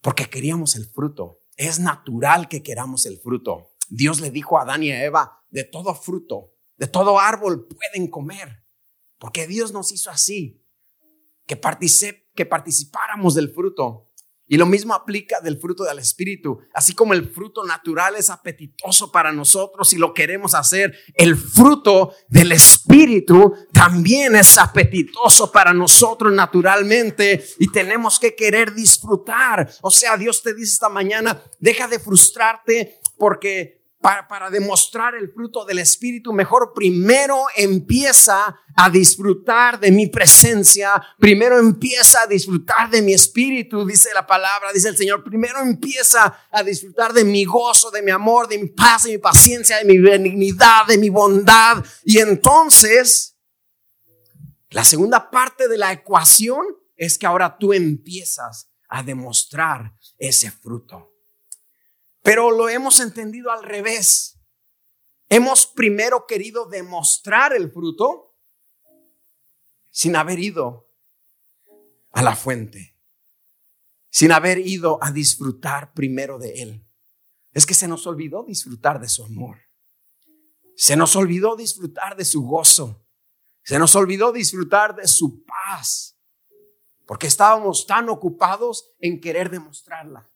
porque 0.03 0.29
queríamos 0.29 0.77
el 0.77 0.85
fruto. 0.85 1.39
Es 1.57 1.79
natural 1.79 2.49
que 2.49 2.63
queramos 2.63 3.07
el 3.07 3.19
fruto. 3.19 3.71
Dios 3.89 4.21
le 4.21 4.31
dijo 4.31 4.59
a 4.59 4.63
Adán 4.63 4.83
y 4.83 4.91
a 4.91 5.03
Eva, 5.03 5.43
de 5.51 5.65
todo 5.65 5.95
fruto, 5.95 6.55
de 6.77 6.87
todo 6.89 7.19
árbol 7.19 7.67
pueden 7.67 8.09
comer, 8.09 8.65
porque 9.19 9.47
Dios 9.47 9.73
nos 9.73 9.93
hizo 9.93 10.11
así, 10.11 10.67
que, 11.47 11.61
que 12.35 12.47
participáramos 12.47 13.35
del 13.35 13.51
fruto. 13.51 14.12
Y 14.47 14.57
lo 14.57 14.67
mismo 14.67 14.95
aplica 14.95 15.41
del 15.41 15.59
fruto 15.59 15.85
del 15.85 15.99
Espíritu. 15.99 16.61
Así 16.75 16.95
como 16.95 17.15
el 17.15 17.31
fruto 17.31 17.65
natural 17.65 18.17
es 18.17 18.29
apetitoso 18.29 19.11
para 19.11 19.33
nosotros 19.33 19.93
y 19.93 19.99
lo 19.99 20.13
queremos 20.13 20.55
hacer, 20.55 20.95
el 21.15 21.37
fruto 21.37 22.15
del 22.29 22.53
Espíritu 22.53 23.55
también 23.73 24.37
es 24.37 24.59
apetitoso 24.59 25.51
para 25.51 25.73
nosotros 25.73 26.33
naturalmente 26.33 27.45
y 27.59 27.69
tenemos 27.69 28.19
que 28.19 28.35
querer 28.35 28.75
disfrutar. 28.75 29.73
O 29.81 29.91
sea, 29.91 30.17
Dios 30.17 30.43
te 30.43 30.55
dice 30.55 30.73
esta 30.73 30.89
mañana, 30.89 31.43
deja 31.59 31.89
de 31.89 31.99
frustrarte 31.99 33.01
porque 33.17 33.82
para, 34.03 34.51
demostrar 34.51 35.15
el 35.15 35.33
fruto 35.33 35.65
del 35.65 35.79
Espíritu, 35.79 36.33
mejor 36.33 36.73
primero 36.75 37.45
empieza 37.57 38.61
a 38.75 38.91
disfrutar 38.91 39.79
de 39.79 39.93
mi 39.93 40.09
presencia, 40.09 41.01
primero 41.19 41.59
empieza 41.59 42.23
a 42.23 42.27
disfrutar 42.27 42.91
de 42.91 43.01
mi 43.01 43.15
Espíritu, 43.15 43.87
dice 43.87 44.11
la 44.13 44.27
palabra, 44.27 44.73
dice 44.73 44.89
el 44.89 44.97
Señor, 44.97 45.23
primero 45.23 45.61
empieza 45.61 46.37
a 46.51 46.63
disfrutar 46.65 47.13
de 47.13 47.25
mi 47.25 47.45
gozo, 47.45 47.93
de 47.93 48.03
mi 48.03 48.11
amor, 48.11 48.49
de 48.49 48.59
mi 48.59 48.69
paz, 48.69 49.05
de 49.05 49.13
mi 49.13 49.19
paciencia, 49.19 49.79
de 49.79 49.85
mi 49.85 49.99
benignidad, 49.99 50.85
de 50.87 50.99
mi 50.99 51.09
bondad. 51.09 51.85
Y 52.05 52.19
entonces, 52.19 53.39
la 54.71 54.83
segunda 54.83 55.31
parte 55.31 55.69
de 55.69 55.79
la 55.79 55.93
ecuación 55.93 56.67
es 56.97 57.19
que 57.19 57.27
ahora 57.27 57.57
tú 57.57 57.73
empiezas 57.73 58.69
a 58.89 59.05
demostrar 59.05 59.95
ese 60.19 60.51
fruto. 60.51 61.12
Pero 62.23 62.51
lo 62.51 62.69
hemos 62.69 63.01
entendido 63.01 63.51
al 63.51 63.65
revés. 63.65 64.41
Hemos 65.29 65.67
primero 65.67 66.27
querido 66.27 66.67
demostrar 66.67 67.53
el 67.53 67.71
fruto 67.71 68.37
sin 69.91 70.17
haber 70.17 70.39
ido 70.39 70.91
a 72.13 72.23
la 72.23 72.37
fuente, 72.37 72.99
sin 74.11 74.33
haber 74.33 74.59
ido 74.59 74.99
a 75.03 75.11
disfrutar 75.11 75.93
primero 75.95 76.39
de 76.39 76.63
Él. 76.63 76.87
Es 77.53 77.67
que 77.67 77.75
se 77.75 77.89
nos 77.89 78.07
olvidó 78.07 78.45
disfrutar 78.45 79.01
de 79.01 79.09
su 79.09 79.25
amor. 79.25 79.59
Se 80.77 80.97
nos 80.97 81.17
olvidó 81.17 81.57
disfrutar 81.57 82.17
de 82.17 82.25
su 82.25 82.43
gozo. 82.43 83.07
Se 83.63 83.79
nos 83.79 83.95
olvidó 83.95 84.33
disfrutar 84.33 84.97
de 84.97 85.07
su 85.07 85.45
paz. 85.45 86.19
Porque 87.07 87.27
estábamos 87.27 87.87
tan 87.87 88.09
ocupados 88.09 88.95
en 88.99 89.21
querer 89.21 89.51
demostrarla. 89.51 90.32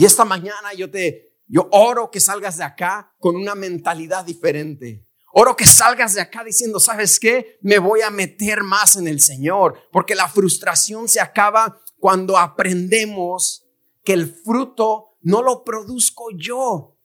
Y 0.00 0.06
esta 0.06 0.24
mañana 0.24 0.72
yo 0.74 0.90
te, 0.90 1.36
yo 1.46 1.68
oro 1.72 2.10
que 2.10 2.20
salgas 2.20 2.56
de 2.56 2.64
acá 2.64 3.14
con 3.18 3.36
una 3.36 3.54
mentalidad 3.54 4.24
diferente. 4.24 5.06
Oro 5.34 5.54
que 5.54 5.66
salgas 5.66 6.14
de 6.14 6.22
acá 6.22 6.42
diciendo, 6.42 6.80
¿sabes 6.80 7.20
qué? 7.20 7.58
Me 7.60 7.78
voy 7.78 8.00
a 8.00 8.08
meter 8.08 8.62
más 8.62 8.96
en 8.96 9.06
el 9.06 9.20
Señor, 9.20 9.78
porque 9.92 10.14
la 10.14 10.26
frustración 10.26 11.06
se 11.06 11.20
acaba 11.20 11.82
cuando 11.98 12.38
aprendemos 12.38 13.66
que 14.02 14.14
el 14.14 14.34
fruto 14.34 15.18
no 15.20 15.42
lo 15.42 15.64
produzco 15.64 16.30
yo. 16.34 16.96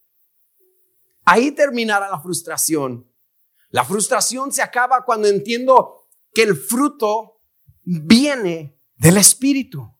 Ahí 1.25 1.51
terminará 1.51 2.09
la 2.09 2.21
frustración. 2.21 3.11
La 3.71 3.83
frustración 3.83 4.53
se 4.53 4.61
acaba 4.61 5.03
cuando 5.03 5.27
entiendo 5.27 6.07
que 6.33 6.43
el 6.43 6.55
fruto 6.55 7.41
viene 7.83 8.79
del 8.95 9.17
Espíritu 9.17 9.95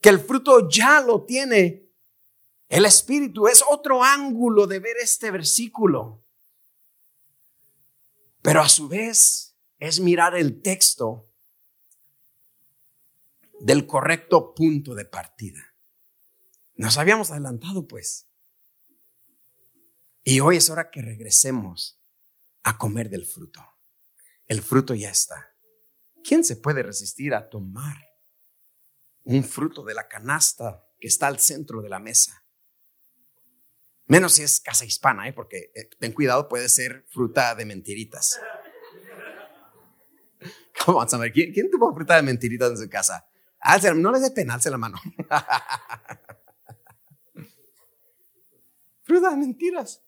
que 0.00 0.08
el 0.08 0.20
fruto 0.20 0.68
ya 0.68 1.00
lo 1.00 1.24
tiene 1.24 1.87
el 2.68 2.84
Espíritu. 2.84 3.48
Es 3.48 3.62
otro 3.68 4.02
ángulo 4.02 4.66
de 4.66 4.78
ver 4.78 4.96
este 5.00 5.30
versículo. 5.30 6.24
Pero 8.42 8.60
a 8.60 8.68
su 8.68 8.88
vez 8.88 9.56
es 9.78 10.00
mirar 10.00 10.36
el 10.36 10.62
texto 10.62 11.30
del 13.60 13.86
correcto 13.86 14.54
punto 14.54 14.94
de 14.94 15.04
partida. 15.04 15.74
Nos 16.74 16.96
habíamos 16.98 17.30
adelantado 17.30 17.86
pues. 17.86 18.28
Y 20.22 20.40
hoy 20.40 20.56
es 20.56 20.70
hora 20.70 20.90
que 20.90 21.02
regresemos 21.02 22.00
a 22.62 22.78
comer 22.78 23.08
del 23.08 23.26
fruto. 23.26 23.60
El 24.46 24.62
fruto 24.62 24.94
ya 24.94 25.10
está. 25.10 25.56
¿Quién 26.22 26.44
se 26.44 26.56
puede 26.56 26.82
resistir 26.82 27.34
a 27.34 27.48
tomar 27.48 28.08
un 29.28 29.44
fruto 29.44 29.84
de 29.84 29.92
la 29.92 30.08
canasta 30.08 30.88
que 30.98 31.06
está 31.06 31.26
al 31.26 31.38
centro 31.38 31.82
de 31.82 31.90
la 31.90 31.98
mesa. 31.98 32.46
Menos 34.08 34.32
si 34.32 34.42
es 34.42 34.60
casa 34.60 34.84
hispana, 34.86 35.28
¿eh? 35.28 35.34
porque 35.34 35.70
eh, 35.74 35.90
ten 35.98 36.12
cuidado, 36.12 36.48
puede 36.48 36.70
ser 36.70 37.04
fruta 37.10 37.54
de 37.54 37.66
mentiritas. 37.66 38.40
Come 40.84 40.98
on, 40.98 41.08
somebody. 41.08 41.30
¿Quién, 41.30 41.52
quién 41.52 41.70
tuvo 41.70 41.94
fruta 41.94 42.16
de 42.16 42.22
mentiritas 42.22 42.70
en 42.70 42.78
su 42.78 42.88
casa? 42.88 43.28
No 43.96 44.10
les 44.10 44.22
dé 44.22 44.30
pena, 44.30 44.54
alce 44.54 44.70
la 44.70 44.78
mano. 44.78 44.98
fruta 49.02 49.28
de 49.30 49.36
mentiras. 49.36 50.02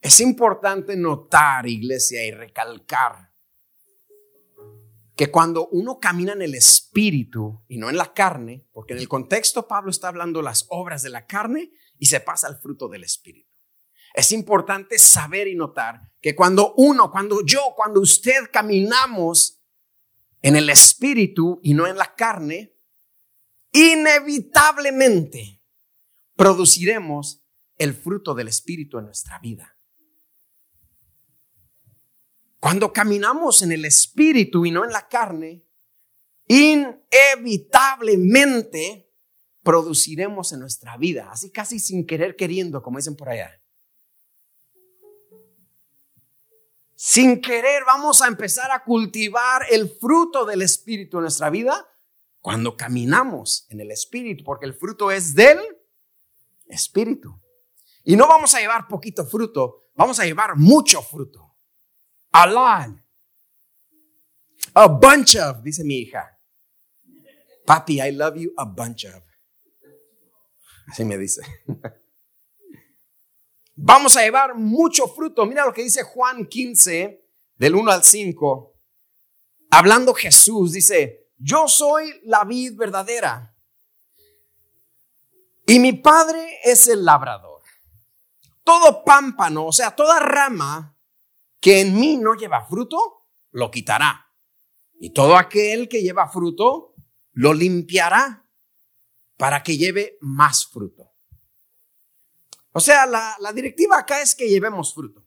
Es 0.00 0.18
importante 0.18 0.96
notar, 0.96 1.68
iglesia, 1.68 2.26
y 2.26 2.32
recalcar 2.32 3.31
que 5.16 5.30
cuando 5.30 5.68
uno 5.68 5.98
camina 5.98 6.32
en 6.32 6.42
el 6.42 6.54
espíritu 6.54 7.64
y 7.68 7.76
no 7.78 7.90
en 7.90 7.96
la 7.96 8.12
carne, 8.14 8.66
porque 8.72 8.94
en 8.94 9.00
el 9.00 9.08
contexto 9.08 9.68
Pablo 9.68 9.90
está 9.90 10.08
hablando 10.08 10.40
las 10.40 10.66
obras 10.68 11.02
de 11.02 11.10
la 11.10 11.26
carne 11.26 11.70
y 11.98 12.06
se 12.06 12.20
pasa 12.20 12.46
al 12.46 12.60
fruto 12.60 12.88
del 12.88 13.04
espíritu. 13.04 13.50
Es 14.14 14.32
importante 14.32 14.98
saber 14.98 15.48
y 15.48 15.54
notar 15.54 16.12
que 16.20 16.34
cuando 16.34 16.74
uno, 16.76 17.10
cuando 17.10 17.44
yo, 17.44 17.60
cuando 17.76 18.00
usted 18.00 18.50
caminamos 18.52 19.62
en 20.40 20.56
el 20.56 20.68
espíritu 20.70 21.60
y 21.62 21.74
no 21.74 21.86
en 21.86 21.96
la 21.96 22.14
carne, 22.14 22.74
inevitablemente 23.72 25.62
produciremos 26.36 27.44
el 27.76 27.94
fruto 27.94 28.34
del 28.34 28.48
espíritu 28.48 28.98
en 28.98 29.06
nuestra 29.06 29.38
vida. 29.38 29.78
Cuando 32.62 32.92
caminamos 32.92 33.62
en 33.62 33.72
el 33.72 33.84
espíritu 33.84 34.64
y 34.64 34.70
no 34.70 34.84
en 34.84 34.92
la 34.92 35.08
carne, 35.08 35.66
inevitablemente 36.46 39.12
produciremos 39.64 40.52
en 40.52 40.60
nuestra 40.60 40.96
vida, 40.96 41.28
así 41.32 41.50
casi 41.50 41.80
sin 41.80 42.06
querer 42.06 42.36
queriendo, 42.36 42.80
como 42.80 42.98
dicen 42.98 43.16
por 43.16 43.30
allá. 43.30 43.60
Sin 46.94 47.40
querer 47.40 47.82
vamos 47.84 48.22
a 48.22 48.28
empezar 48.28 48.70
a 48.70 48.84
cultivar 48.84 49.66
el 49.68 49.90
fruto 49.90 50.46
del 50.46 50.62
espíritu 50.62 51.16
en 51.16 51.22
nuestra 51.22 51.50
vida 51.50 51.88
cuando 52.40 52.76
caminamos 52.76 53.66
en 53.70 53.80
el 53.80 53.90
espíritu, 53.90 54.44
porque 54.44 54.66
el 54.66 54.74
fruto 54.74 55.10
es 55.10 55.34
del 55.34 55.58
espíritu. 56.66 57.42
Y 58.04 58.14
no 58.14 58.28
vamos 58.28 58.54
a 58.54 58.60
llevar 58.60 58.86
poquito 58.86 59.26
fruto, 59.26 59.80
vamos 59.96 60.20
a 60.20 60.24
llevar 60.24 60.56
mucho 60.56 61.02
fruto. 61.02 61.51
A 62.32 62.46
lot. 62.46 62.98
A 64.74 64.88
bunch 64.88 65.36
of, 65.36 65.62
dice 65.62 65.84
mi 65.84 66.02
hija. 66.02 66.38
Papi, 67.66 68.00
I 68.00 68.10
love 68.10 68.36
you 68.36 68.52
a 68.56 68.64
bunch 68.64 69.04
of. 69.04 69.22
Así 70.88 71.04
me 71.04 71.18
dice. 71.18 71.42
Vamos 73.74 74.16
a 74.16 74.22
llevar 74.22 74.54
mucho 74.54 75.06
fruto. 75.08 75.44
Mira 75.46 75.64
lo 75.64 75.72
que 75.72 75.82
dice 75.82 76.02
Juan 76.02 76.46
15, 76.46 77.24
del 77.56 77.74
1 77.74 77.90
al 77.90 78.04
5. 78.04 78.74
Hablando 79.70 80.14
Jesús, 80.14 80.72
dice, 80.72 81.30
yo 81.38 81.66
soy 81.68 82.20
la 82.24 82.44
vid 82.44 82.76
verdadera 82.76 83.52
y 85.66 85.78
mi 85.78 85.92
padre 85.92 86.58
es 86.64 86.88
el 86.88 87.04
labrador. 87.04 87.62
Todo 88.64 89.04
pámpano, 89.04 89.66
o 89.66 89.72
sea, 89.72 89.94
toda 89.94 90.20
rama 90.20 90.91
que 91.62 91.80
en 91.80 91.94
mí 91.94 92.16
no 92.16 92.34
lleva 92.34 92.66
fruto, 92.66 93.28
lo 93.52 93.70
quitará. 93.70 94.28
Y 94.94 95.10
todo 95.10 95.36
aquel 95.36 95.88
que 95.88 96.02
lleva 96.02 96.28
fruto, 96.28 96.94
lo 97.32 97.54
limpiará 97.54 98.44
para 99.38 99.62
que 99.62 99.78
lleve 99.78 100.18
más 100.20 100.66
fruto. 100.66 101.12
O 102.72 102.80
sea, 102.80 103.06
la, 103.06 103.36
la 103.38 103.52
directiva 103.52 103.98
acá 103.98 104.20
es 104.20 104.34
que 104.34 104.48
llevemos 104.48 104.92
fruto. 104.92 105.24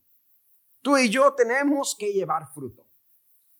Tú 0.82 0.98
y 0.98 1.10
yo 1.10 1.34
tenemos 1.34 1.96
que 1.98 2.12
llevar 2.12 2.54
fruto. 2.54 2.86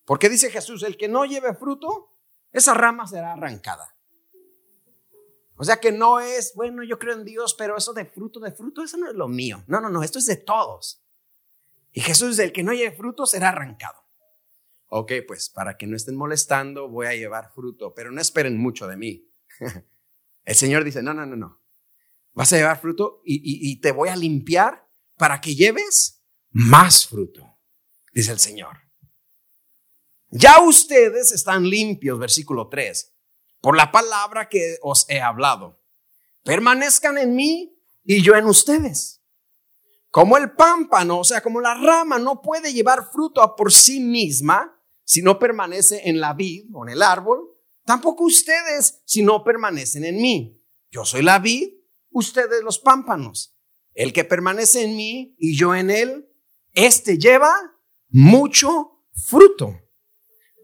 Porque 0.04 0.28
dice 0.28 0.52
Jesús, 0.52 0.84
el 0.84 0.98
que 0.98 1.08
no 1.08 1.24
lleve 1.24 1.56
fruto, 1.56 2.12
esa 2.52 2.74
rama 2.74 3.08
será 3.08 3.34
arrancada. 3.34 3.96
O 5.56 5.64
sea 5.64 5.78
que 5.78 5.94
no 5.94 6.20
es, 6.20 6.54
bueno, 6.56 6.84
yo 6.84 7.00
creo 7.00 7.14
en 7.14 7.24
Dios, 7.24 7.56
pero 7.58 7.78
eso 7.78 7.94
de 7.94 8.06
fruto, 8.06 8.42
de 8.42 8.52
fruto, 8.52 8.84
eso 8.84 8.98
no 8.98 9.08
es 9.08 9.16
lo 9.16 9.30
mío. 9.30 9.64
No, 9.68 9.80
no, 9.80 9.90
no, 9.90 10.04
esto 10.04 10.20
es 10.20 10.26
de 10.26 10.36
todos. 10.36 11.05
Y 11.96 12.02
Jesús 12.02 12.38
el 12.40 12.52
que 12.52 12.62
no 12.62 12.74
lleve 12.74 12.94
fruto 12.94 13.26
será 13.26 13.50
arrancado. 13.50 14.04
Ok, 14.88 15.14
pues 15.26 15.50
para 15.50 15.78
que 15.78 15.88
no 15.88 15.96
estén 15.96 16.18
molestando, 16.18 16.90
voy 16.90 17.08
a 17.08 17.16
llevar 17.16 17.54
fruto, 17.54 17.94
pero 17.96 18.12
no 18.12 18.20
esperen 18.20 18.58
mucho 18.58 18.86
de 18.86 18.98
mí. 18.98 19.32
El 20.44 20.56
Señor 20.56 20.84
dice, 20.84 21.02
no, 21.02 21.14
no, 21.14 21.26
no, 21.26 21.38
no. 21.38 21.64
Vas 22.34 22.52
a 22.52 22.58
llevar 22.58 22.82
fruto 22.82 23.22
y, 23.24 23.42
y 23.44 23.80
te 23.80 23.94
voy 23.94 24.10
a 24.10 24.16
limpiar 24.18 24.88
para 25.16 25.40
que 25.40 25.56
lleves 25.56 26.22
más 26.52 27.08
fruto, 27.08 27.58
dice 28.14 28.34
el 28.34 28.40
Señor. 28.40 28.78
Ya 30.30 30.60
ustedes 30.60 31.32
están 31.32 31.68
limpios, 31.68 32.20
versículo 32.20 32.68
3, 32.68 33.16
por 33.62 33.78
la 33.78 33.92
palabra 33.92 34.50
que 34.50 34.78
os 34.82 35.10
he 35.10 35.22
hablado. 35.22 35.82
Permanezcan 36.44 37.18
en 37.18 37.36
mí 37.36 37.80
y 38.04 38.22
yo 38.22 38.36
en 38.36 38.46
ustedes. 38.46 39.25
Como 40.16 40.38
el 40.38 40.54
pámpano, 40.54 41.20
o 41.20 41.24
sea, 41.26 41.42
como 41.42 41.60
la 41.60 41.74
rama 41.74 42.18
no 42.20 42.42
puede 42.42 42.72
llevar 42.72 43.12
fruto 43.12 43.54
por 43.58 43.74
sí 43.74 44.00
misma 44.00 44.82
si 45.04 45.22
no 45.22 45.38
permanece 45.38 46.08
en 46.08 46.22
la 46.22 46.34
vid 46.34 46.70
o 46.74 46.88
en 46.88 46.94
el 46.94 47.02
árbol, 47.02 47.42
tampoco 47.84 48.24
ustedes 48.24 49.02
si 49.04 49.24
no 49.24 49.44
permanecen 49.44 50.06
en 50.06 50.16
mí. 50.16 50.64
Yo 50.90 51.04
soy 51.04 51.22
la 51.22 51.40
vid, 51.40 51.68
ustedes 52.12 52.64
los 52.64 52.80
pámpanos. 52.80 53.58
El 53.94 54.14
que 54.14 54.24
permanece 54.24 54.86
en 54.86 54.96
mí 54.96 55.36
y 55.38 55.58
yo 55.58 55.76
en 55.76 55.92
él, 55.92 56.30
este 56.72 57.18
lleva 57.18 57.54
mucho 58.08 59.04
fruto, 59.12 59.82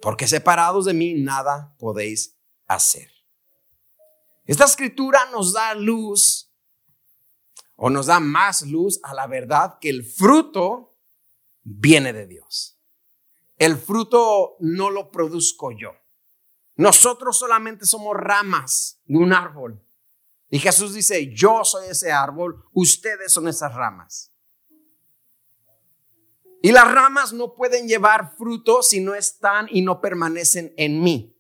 porque 0.02 0.30
separados 0.30 0.86
de 0.86 0.94
mí 0.94 1.16
nada 1.16 1.76
podéis 1.78 2.38
hacer. 2.68 3.12
Esta 4.46 4.64
escritura 4.64 5.20
nos 5.30 5.52
da 5.52 5.74
luz 5.74 6.51
o 7.84 7.90
nos 7.90 8.06
da 8.06 8.20
más 8.20 8.62
luz 8.62 9.00
a 9.02 9.16
la 9.16 9.26
verdad 9.26 9.80
que 9.82 9.90
el 9.90 10.06
fruto 10.06 10.96
viene 11.64 12.14
de 12.14 12.28
Dios. 12.28 12.80
El 13.58 13.76
fruto 13.76 14.56
no 14.60 14.92
lo 14.92 15.10
produzco 15.10 15.72
yo. 15.72 15.92
Nosotros 16.76 17.40
solamente 17.40 17.88
somos 17.88 18.16
ramas 18.16 19.02
de 19.06 19.18
un 19.18 19.34
árbol. 19.34 19.84
Y 20.52 20.60
Jesús 20.60 20.94
dice, 20.94 21.34
yo 21.34 21.66
soy 21.66 21.88
ese 21.88 22.12
árbol, 22.12 22.64
ustedes 22.72 23.34
son 23.34 23.48
esas 23.48 23.74
ramas. 23.74 24.32
Y 26.62 26.72
las 26.72 26.92
ramas 26.94 27.34
no 27.34 27.56
pueden 27.56 27.88
llevar 27.88 28.36
fruto 28.38 28.84
si 28.84 29.00
no 29.00 29.16
están 29.16 29.66
y 29.72 29.82
no 29.82 30.02
permanecen 30.02 30.72
en 30.78 31.02
mí. 31.02 31.36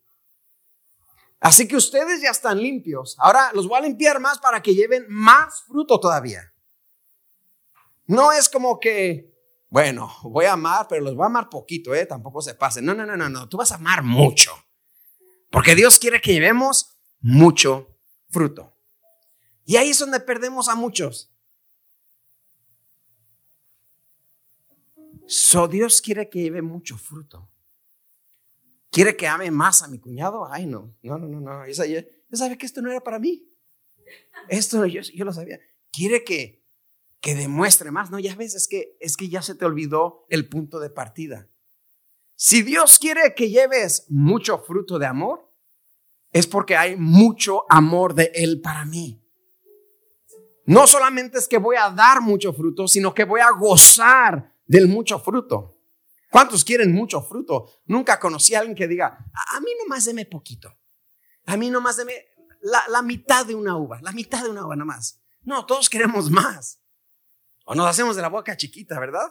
Así 1.41 1.67
que 1.67 1.75
ustedes 1.75 2.21
ya 2.21 2.29
están 2.29 2.61
limpios. 2.61 3.15
Ahora 3.17 3.51
los 3.53 3.67
voy 3.67 3.79
a 3.79 3.81
limpiar 3.81 4.19
más 4.19 4.37
para 4.37 4.61
que 4.61 4.75
lleven 4.75 5.07
más 5.09 5.63
fruto 5.63 5.99
todavía. 5.99 6.53
No 8.05 8.31
es 8.31 8.47
como 8.47 8.79
que, 8.79 9.33
bueno, 9.67 10.13
voy 10.21 10.45
a 10.45 10.53
amar, 10.53 10.85
pero 10.87 11.03
los 11.03 11.15
voy 11.15 11.23
a 11.23 11.25
amar 11.25 11.49
poquito, 11.49 11.95
¿eh? 11.95 12.05
Tampoco 12.05 12.43
se 12.43 12.53
pasen. 12.53 12.85
No, 12.85 12.93
no, 12.93 13.07
no, 13.07 13.17
no, 13.17 13.27
no. 13.27 13.49
Tú 13.49 13.57
vas 13.57 13.71
a 13.71 13.75
amar 13.75 14.03
mucho. 14.03 14.51
Porque 15.49 15.73
Dios 15.73 15.97
quiere 15.97 16.21
que 16.21 16.31
llevemos 16.31 16.95
mucho 17.21 17.97
fruto. 18.29 18.77
Y 19.65 19.77
ahí 19.77 19.89
es 19.89 19.99
donde 19.99 20.19
perdemos 20.19 20.69
a 20.69 20.75
muchos. 20.75 21.33
So 25.25 25.67
Dios 25.67 26.01
quiere 26.01 26.29
que 26.29 26.43
lleve 26.43 26.61
mucho 26.61 26.99
fruto. 26.99 27.50
¿Quiere 28.91 29.15
que 29.15 29.25
ame 29.25 29.49
más 29.51 29.81
a 29.81 29.87
mi 29.87 29.99
cuñado? 29.99 30.45
Ay, 30.51 30.65
no, 30.65 30.97
no, 31.01 31.17
no, 31.17 31.27
no, 31.27 31.39
no. 31.39 31.67
Yo 31.67 31.73
sabía, 31.73 32.57
que 32.57 32.65
esto 32.65 32.81
no 32.81 32.91
era 32.91 32.99
para 33.01 33.19
mí. 33.19 33.47
Esto 34.49 34.85
yo, 34.85 35.01
yo 35.01 35.23
lo 35.23 35.31
sabía. 35.31 35.59
Quiere 35.93 36.25
que, 36.25 36.65
que 37.21 37.33
demuestre 37.33 37.89
más. 37.89 38.11
No, 38.11 38.19
ya 38.19 38.35
ves, 38.35 38.53
es 38.53 38.67
que, 38.67 38.97
es 38.99 39.15
que 39.15 39.29
ya 39.29 39.41
se 39.41 39.55
te 39.55 39.63
olvidó 39.63 40.25
el 40.29 40.49
punto 40.49 40.79
de 40.81 40.89
partida. 40.89 41.47
Si 42.35 42.63
Dios 42.63 42.99
quiere 42.99 43.33
que 43.33 43.49
lleves 43.49 44.07
mucho 44.09 44.57
fruto 44.59 44.99
de 44.99 45.05
amor, 45.05 45.49
es 46.31 46.45
porque 46.45 46.75
hay 46.75 46.97
mucho 46.97 47.63
amor 47.69 48.13
de 48.13 48.31
Él 48.33 48.59
para 48.59 48.83
mí. 48.83 49.23
No 50.65 50.85
solamente 50.85 51.37
es 51.37 51.47
que 51.47 51.57
voy 51.57 51.77
a 51.77 51.91
dar 51.91 52.21
mucho 52.21 52.51
fruto, 52.51 52.87
sino 52.87 53.13
que 53.13 53.23
voy 53.23 53.39
a 53.39 53.51
gozar 53.51 54.53
del 54.65 54.87
mucho 54.87 55.19
fruto. 55.19 55.70
¿Cuántos 56.31 56.63
quieren 56.63 56.93
mucho 56.93 57.21
fruto? 57.21 57.81
Nunca 57.85 58.17
conocí 58.17 58.55
a 58.55 58.59
alguien 58.59 58.75
que 58.75 58.87
diga, 58.87 59.29
a, 59.53 59.59
mí 59.59 59.71
nomás 59.81 60.05
deme 60.05 60.25
poquito. 60.25 60.73
A 61.45 61.57
mí 61.57 61.69
nomás 61.69 61.97
deme 61.97 62.13
la, 62.61 62.81
la, 62.87 63.01
mitad 63.01 63.45
de 63.45 63.53
una 63.53 63.75
uva, 63.75 63.99
la 64.01 64.13
mitad 64.13 64.41
de 64.41 64.49
una 64.49 64.65
uva 64.65 64.77
nomás. 64.77 65.21
No, 65.41 65.65
todos 65.65 65.89
queremos 65.89 66.31
más. 66.31 66.81
O 67.65 67.75
nos 67.75 67.85
hacemos 67.85 68.15
de 68.15 68.21
la 68.21 68.29
boca 68.29 68.55
chiquita, 68.55 68.97
¿verdad? 68.97 69.27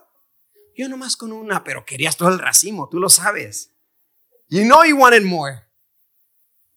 Yo 0.77 0.91
nomás 0.91 1.17
con 1.17 1.33
una, 1.33 1.65
pero 1.65 1.87
querías 1.87 2.19
todo 2.19 2.29
el 2.29 2.39
racimo, 2.39 2.91
tú 2.91 3.01
lo 3.01 3.09
sabes. 3.09 3.75
You 4.49 4.65
know 4.65 4.85
you 4.85 4.99
wanted 4.99 5.25
more. 5.25 5.71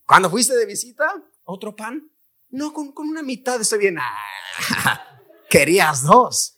Cuando 0.05 0.29
fuiste 0.29 0.55
de 0.55 0.65
visita, 0.65 1.13
otro 1.43 1.75
pan. 1.75 2.09
No, 2.47 2.71
con, 2.71 2.93
con 2.93 3.09
una 3.09 3.23
mitad 3.23 3.59
estoy 3.59 3.79
bien. 3.79 3.97
querías 5.49 6.03
dos. 6.03 6.52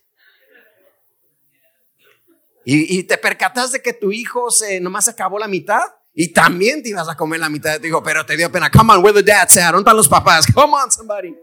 Y, 2.67 3.03
te 3.03 3.17
percataste 3.19 3.79
que 3.79 3.93
tu 3.93 4.11
hijo 4.11 4.49
se 4.49 4.79
nomás 4.79 5.07
acabó 5.07 5.37
la 5.37 5.47
mitad 5.47 5.83
y 6.15 6.33
también 6.33 6.81
te 6.81 6.89
ibas 6.89 7.07
a 7.07 7.15
comer 7.15 7.39
la 7.39 7.47
mitad 7.47 7.73
de 7.73 7.79
tu 7.79 7.85
hijo, 7.85 8.01
pero 8.01 8.25
te 8.25 8.35
dio 8.35 8.51
pena. 8.51 8.71
Come 8.71 8.93
on, 8.93 9.03
where 9.03 9.13
the 9.13 9.21
dads 9.21 9.55
at? 9.57 9.65
¿Dónde 9.71 9.81
están 9.81 9.95
los 9.95 10.09
papás? 10.09 10.47
Come 10.51 10.73
on, 10.73 10.91
somebody. 10.91 11.37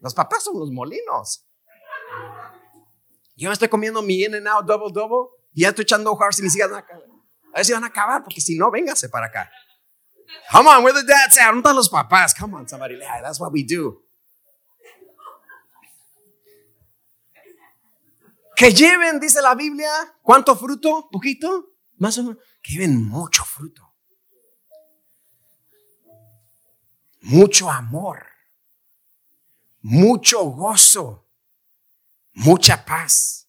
Los 0.00 0.12
papás 0.12 0.42
son 0.42 0.58
los 0.58 0.72
molinos. 0.72 1.46
Yo 3.36 3.48
me 3.48 3.52
estoy 3.52 3.68
comiendo 3.68 4.02
mi 4.02 4.24
in 4.24 4.34
and 4.34 4.48
out 4.48 4.66
double 4.66 4.90
double 4.92 5.28
y 5.54 5.62
ya 5.62 5.68
estoy 5.68 5.84
echando 5.84 6.10
ojos 6.10 6.40
y 6.40 6.42
mis 6.42 6.56
hijas 6.56 6.68
van 6.68 6.80
a 6.80 6.82
acabar. 6.82 7.04
A 7.52 7.56
ver 7.58 7.64
si 7.64 7.72
van 7.72 7.84
a 7.84 7.86
acabar, 7.86 8.24
porque 8.24 8.40
si 8.40 8.56
no, 8.56 8.72
véngase 8.72 9.08
para 9.08 9.26
acá. 9.26 9.50
Come 10.50 10.68
on, 10.68 10.82
where 10.82 10.98
the 10.98 11.06
dads 11.06 11.38
at? 11.38 11.46
¿Dónde 11.46 11.60
están 11.60 11.76
los 11.76 11.88
papás? 11.88 12.34
Come 12.34 12.56
on, 12.56 12.68
somebody. 12.68 12.96
Yeah, 12.96 13.22
that's 13.22 13.38
what 13.38 13.52
we 13.52 13.62
do. 13.62 14.02
Que 18.60 18.74
lleven, 18.74 19.18
dice 19.18 19.40
la 19.40 19.54
Biblia, 19.54 19.90
¿cuánto 20.20 20.54
fruto? 20.54 21.08
¿Poquito? 21.10 21.78
Más 21.96 22.18
o 22.18 22.24
menos. 22.24 22.42
Que 22.62 22.74
lleven 22.74 23.02
mucho 23.08 23.42
fruto. 23.42 23.94
Mucho 27.22 27.70
amor. 27.70 28.22
Mucho 29.80 30.42
gozo. 30.42 31.26
Mucha 32.34 32.84
paz. 32.84 33.48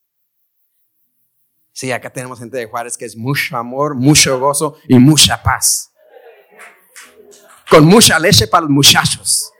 Sí, 1.73 1.91
acá 1.91 2.09
tenemos 2.09 2.39
gente 2.39 2.55
de 2.55 2.67
Juárez 2.67 2.95
que 2.95 3.03
es 3.03 3.17
mucho 3.17 3.57
amor, 3.57 3.95
mucho 3.95 4.39
gozo 4.39 4.77
y 4.87 4.97
mucha 4.97 5.43
paz. 5.43 5.91
Con 7.69 7.83
mucha 7.83 8.17
leche 8.17 8.47
para 8.47 8.61
los 8.61 8.71
muchachos. 8.71 9.51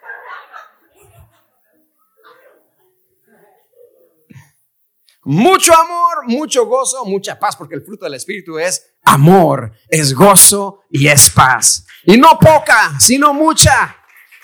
Mucho 5.24 5.74
amor, 5.76 6.28
mucho 6.28 6.66
gozo, 6.66 7.06
mucha 7.06 7.38
paz, 7.38 7.56
porque 7.56 7.76
el 7.76 7.84
fruto 7.84 8.06
del 8.06 8.16
Espíritu 8.16 8.58
es 8.58 8.96
amor, 9.04 9.72
es 9.88 10.14
gozo 10.14 10.82
y 10.90 11.08
es 11.08 11.30
paz. 11.30 11.86
Y 12.06 12.18
no 12.18 12.40
poca, 12.40 13.00
sino 13.00 13.34
mucha. 13.34 13.98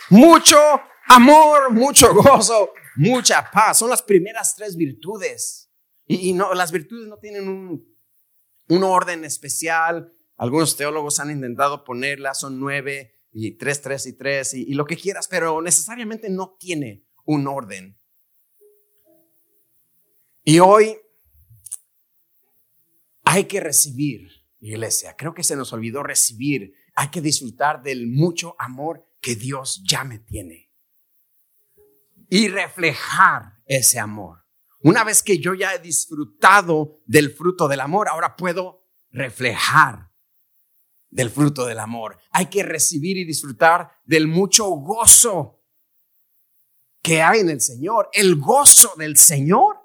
Mucho 0.10 0.60
amor, 1.08 1.72
mucho 1.72 2.14
gozo, 2.14 2.74
mucha 2.96 3.50
paz. 3.50 3.80
Son 3.80 3.90
las 3.90 4.04
primeras 4.04 4.56
tres 4.56 4.76
virtudes. 4.76 5.72
Y, 6.06 6.34
no, 6.34 6.54
las 6.54 6.72
virtudes 6.72 7.08
no 7.08 7.18
tienen 7.18 7.48
un, 7.50 8.84
orden 8.84 9.26
especial. 9.26 10.14
Algunos 10.38 10.78
teólogos 10.78 11.20
han 11.20 11.32
intentado 11.32 11.84
ponerlas, 11.84 12.40
son 12.40 12.60
nueve 12.60 13.16
y 13.32 13.58
tres, 13.58 13.82
tres 13.82 14.06
y 14.06 14.14
tres 14.16 14.54
y 14.54 14.74
lo 14.76 14.86
que 14.86 14.96
quieras, 14.96 15.28
pero 15.28 15.62
necesariamente 15.62 16.30
no 16.30 16.56
tiene 16.60 17.04
un 17.26 17.48
orden. 17.48 17.98
Y 20.50 20.60
hoy 20.60 20.98
hay 23.26 23.44
que 23.44 23.60
recibir, 23.60 24.30
iglesia. 24.62 25.14
Creo 25.18 25.34
que 25.34 25.44
se 25.44 25.58
nos 25.58 25.74
olvidó 25.74 26.04
recibir. 26.04 26.74
Hay 26.96 27.10
que 27.10 27.20
disfrutar 27.20 27.84
del 27.84 28.08
mucho 28.08 28.56
amor 28.58 29.06
que 29.20 29.36
Dios 29.36 29.84
ya 29.86 30.06
me 30.06 30.20
tiene. 30.20 30.72
Y 32.30 32.48
reflejar 32.48 33.62
ese 33.66 34.00
amor. 34.00 34.46
Una 34.80 35.04
vez 35.04 35.22
que 35.22 35.38
yo 35.38 35.54
ya 35.54 35.74
he 35.74 35.80
disfrutado 35.80 37.02
del 37.06 37.30
fruto 37.32 37.68
del 37.68 37.82
amor, 37.82 38.08
ahora 38.08 38.38
puedo 38.38 38.88
reflejar 39.10 40.14
del 41.10 41.30
fruto 41.30 41.66
del 41.66 41.80
amor. 41.80 42.20
Hay 42.32 42.46
que 42.46 42.64
recibir 42.64 43.18
y 43.18 43.26
disfrutar 43.26 43.92
del 44.06 44.30
mucho 44.30 44.66
gozo 44.68 45.62
que 47.02 47.22
hay 47.22 47.42
en 47.42 47.50
el 47.50 47.60
Señor. 47.60 48.10
El 48.14 48.38
gozo 48.38 48.94
del 48.96 49.18
Señor 49.18 49.77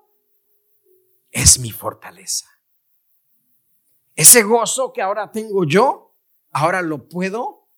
es 1.32 1.58
mi 1.58 1.72
fortaleza. 1.72 2.46
Ese 4.14 4.42
gozo 4.42 4.92
que 4.92 5.02
ahora 5.02 5.32
tengo 5.32 5.64
yo, 5.64 6.14
ahora 6.50 6.82
lo 6.82 7.08
puedo 7.08 7.70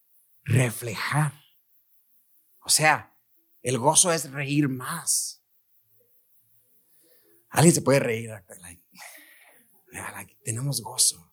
reflejar. 0.43 1.33
O 2.61 2.69
sea, 2.69 3.17
el 3.63 3.79
gozo 3.79 4.13
es 4.13 4.31
reír 4.31 4.69
más. 4.69 5.43
Alguien 7.51 7.75
se 7.75 7.83
puede 7.83 8.01
reír. 8.01 8.31
tenemos 10.43 10.83
gozo. 10.83 11.33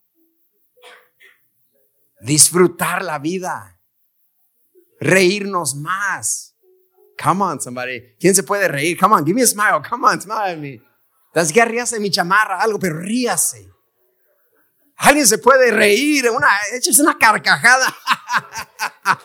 Disfrutar 2.21 3.03
la 3.03 3.17
vida. 3.17 3.81
Reírnos 4.99 5.73
más. 5.73 6.55
Come 7.21 7.43
on, 7.43 7.59
somebody. 7.59 8.15
¿Quién 8.19 8.35
se 8.35 8.43
puede 8.43 8.67
reír? 8.67 8.99
Come 8.99 9.15
on, 9.15 9.25
give 9.25 9.35
me 9.35 9.41
a 9.41 9.47
smile. 9.47 9.81
Come 9.87 10.07
on, 10.07 10.21
smile 10.21 10.51
at 10.51 10.57
me. 10.59 10.90
Que 11.33 11.65
ríase 11.65 11.99
mi 11.99 12.11
chamarra, 12.11 12.59
algo, 12.59 12.77
pero 12.77 12.99
ríase. 12.99 13.69
Alguien 14.97 15.25
se 15.25 15.37
puede 15.37 15.71
reír, 15.71 16.29
una, 16.29 16.49
es 16.73 16.99
una 16.99 17.17
carcajada. 17.17 17.95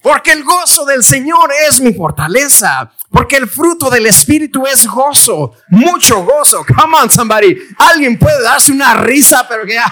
Porque 0.00 0.30
el 0.32 0.44
gozo 0.44 0.84
del 0.84 1.02
Señor 1.02 1.50
es 1.68 1.80
mi 1.80 1.92
fortaleza. 1.92 2.92
Porque 3.10 3.36
el 3.36 3.48
fruto 3.48 3.90
del 3.90 4.06
Espíritu 4.06 4.64
es 4.64 4.86
gozo. 4.86 5.54
Mucho 5.68 6.22
gozo. 6.22 6.64
Come 6.64 6.96
on, 6.96 7.10
somebody. 7.10 7.58
Alguien 7.76 8.16
puede 8.16 8.40
darse 8.40 8.70
una 8.70 8.94
risa, 8.94 9.48
pero 9.48 9.66
que. 9.66 9.76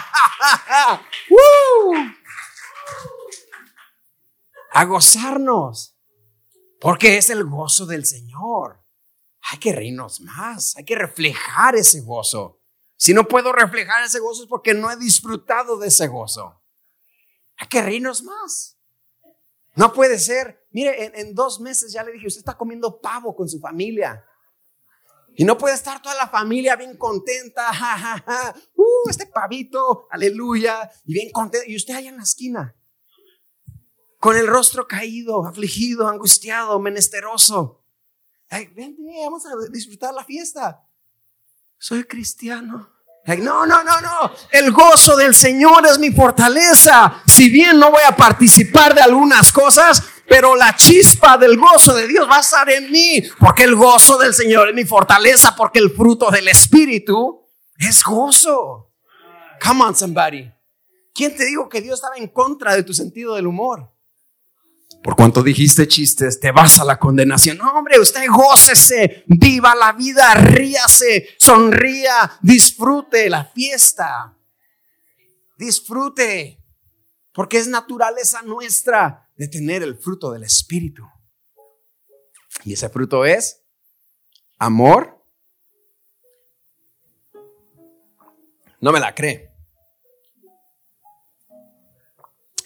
A 4.72 4.84
gozarnos. 4.84 5.96
Porque 6.80 7.16
es 7.16 7.28
el 7.30 7.44
gozo 7.44 7.84
del 7.84 8.06
Señor 8.06 8.83
hay 9.50 9.58
que 9.58 9.72
reírnos 9.72 10.20
más, 10.20 10.76
hay 10.76 10.84
que 10.84 10.94
reflejar 10.94 11.76
ese 11.76 12.00
gozo. 12.00 12.60
Si 12.96 13.12
no 13.12 13.28
puedo 13.28 13.52
reflejar 13.52 14.02
ese 14.02 14.18
gozo 14.18 14.44
es 14.44 14.48
porque 14.48 14.72
no 14.72 14.90
he 14.90 14.96
disfrutado 14.96 15.76
de 15.78 15.88
ese 15.88 16.06
gozo. 16.06 16.62
Hay 17.56 17.68
que 17.68 17.82
reírnos 17.82 18.22
más. 18.22 18.78
No 19.74 19.92
puede 19.92 20.18
ser. 20.18 20.66
Mire, 20.70 21.12
en, 21.20 21.34
dos 21.34 21.60
meses 21.60 21.92
ya 21.92 22.02
le 22.02 22.12
dije, 22.12 22.26
usted 22.26 22.38
está 22.38 22.56
comiendo 22.56 23.00
pavo 23.00 23.36
con 23.36 23.48
su 23.48 23.60
familia. 23.60 24.24
Y 25.36 25.44
no 25.44 25.58
puede 25.58 25.74
estar 25.74 26.00
toda 26.00 26.14
la 26.14 26.28
familia 26.28 26.76
bien 26.76 26.96
contenta. 26.96 27.70
Uh, 28.76 29.08
este 29.08 29.26
pavito, 29.26 30.06
aleluya. 30.10 30.90
Y 31.04 31.14
bien 31.14 31.30
contenta. 31.30 31.66
Y 31.68 31.76
usted 31.76 31.94
allá 31.94 32.08
en 32.08 32.16
la 32.16 32.22
esquina. 32.22 32.76
Con 34.18 34.36
el 34.36 34.46
rostro 34.46 34.86
caído, 34.86 35.46
afligido, 35.46 36.08
angustiado, 36.08 36.78
menesteroso 36.80 37.83
vente, 38.74 39.02
vamos 39.24 39.44
a 39.46 39.50
disfrutar 39.70 40.14
la 40.14 40.24
fiesta. 40.24 40.82
Soy 41.78 42.04
cristiano. 42.04 42.90
no, 43.26 43.66
no, 43.66 43.84
no, 43.84 44.00
no. 44.00 44.32
El 44.50 44.72
gozo 44.72 45.16
del 45.16 45.34
Señor 45.34 45.86
es 45.86 45.98
mi 45.98 46.10
fortaleza. 46.10 47.22
Si 47.26 47.50
bien 47.50 47.78
no 47.78 47.90
voy 47.90 48.02
a 48.06 48.16
participar 48.16 48.94
de 48.94 49.02
algunas 49.02 49.52
cosas, 49.52 50.02
pero 50.28 50.54
la 50.54 50.74
chispa 50.76 51.36
del 51.36 51.58
gozo 51.58 51.94
de 51.94 52.06
Dios 52.06 52.28
va 52.28 52.38
a 52.38 52.40
estar 52.40 52.68
en 52.70 52.90
mí. 52.90 53.22
Porque 53.38 53.64
el 53.64 53.74
gozo 53.74 54.18
del 54.18 54.34
Señor 54.34 54.68
es 54.68 54.74
mi 54.74 54.84
fortaleza. 54.84 55.54
Porque 55.56 55.78
el 55.78 55.90
fruto 55.90 56.30
del 56.30 56.48
Espíritu 56.48 57.46
es 57.78 58.02
gozo. 58.02 58.92
Come 59.62 59.84
on, 59.84 59.96
somebody. 59.96 60.50
¿Quién 61.14 61.36
te 61.36 61.44
dijo 61.44 61.68
que 61.68 61.80
Dios 61.80 61.94
estaba 61.96 62.16
en 62.16 62.28
contra 62.28 62.74
de 62.74 62.82
tu 62.82 62.92
sentido 62.92 63.34
del 63.34 63.46
humor? 63.46 63.93
Por 65.04 65.16
cuanto 65.16 65.42
dijiste 65.42 65.86
chistes, 65.86 66.40
te 66.40 66.50
vas 66.50 66.78
a 66.78 66.84
la 66.84 66.98
condenación. 66.98 67.58
No, 67.58 67.70
hombre, 67.74 68.00
usted 68.00 68.26
gócese, 68.26 69.22
viva 69.26 69.74
la 69.74 69.92
vida, 69.92 70.32
ríase, 70.32 71.28
sonría, 71.38 72.38
disfrute 72.40 73.28
la 73.28 73.44
fiesta. 73.44 74.34
Disfrute, 75.58 76.58
porque 77.34 77.58
es 77.58 77.68
naturaleza 77.68 78.40
nuestra 78.46 79.28
de 79.36 79.46
tener 79.46 79.82
el 79.82 79.98
fruto 79.98 80.32
del 80.32 80.44
Espíritu. 80.44 81.06
Y 82.64 82.72
ese 82.72 82.88
fruto 82.88 83.26
es 83.26 83.62
amor. 84.58 85.22
No 88.80 88.90
me 88.90 89.00
la 89.00 89.14
cree. 89.14 89.53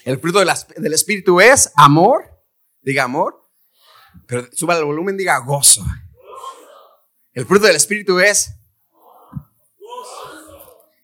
El 0.05 0.19
fruto 0.19 0.39
del 0.39 0.93
Espíritu 0.93 1.41
es 1.41 1.71
amor, 1.75 2.25
diga 2.81 3.03
amor, 3.03 3.41
pero 4.25 4.47
suba 4.53 4.77
el 4.77 4.85
volumen, 4.85 5.17
diga 5.17 5.37
gozo. 5.39 5.85
El 7.33 7.45
fruto 7.45 7.67
del 7.67 7.75
Espíritu 7.75 8.19
es 8.19 8.55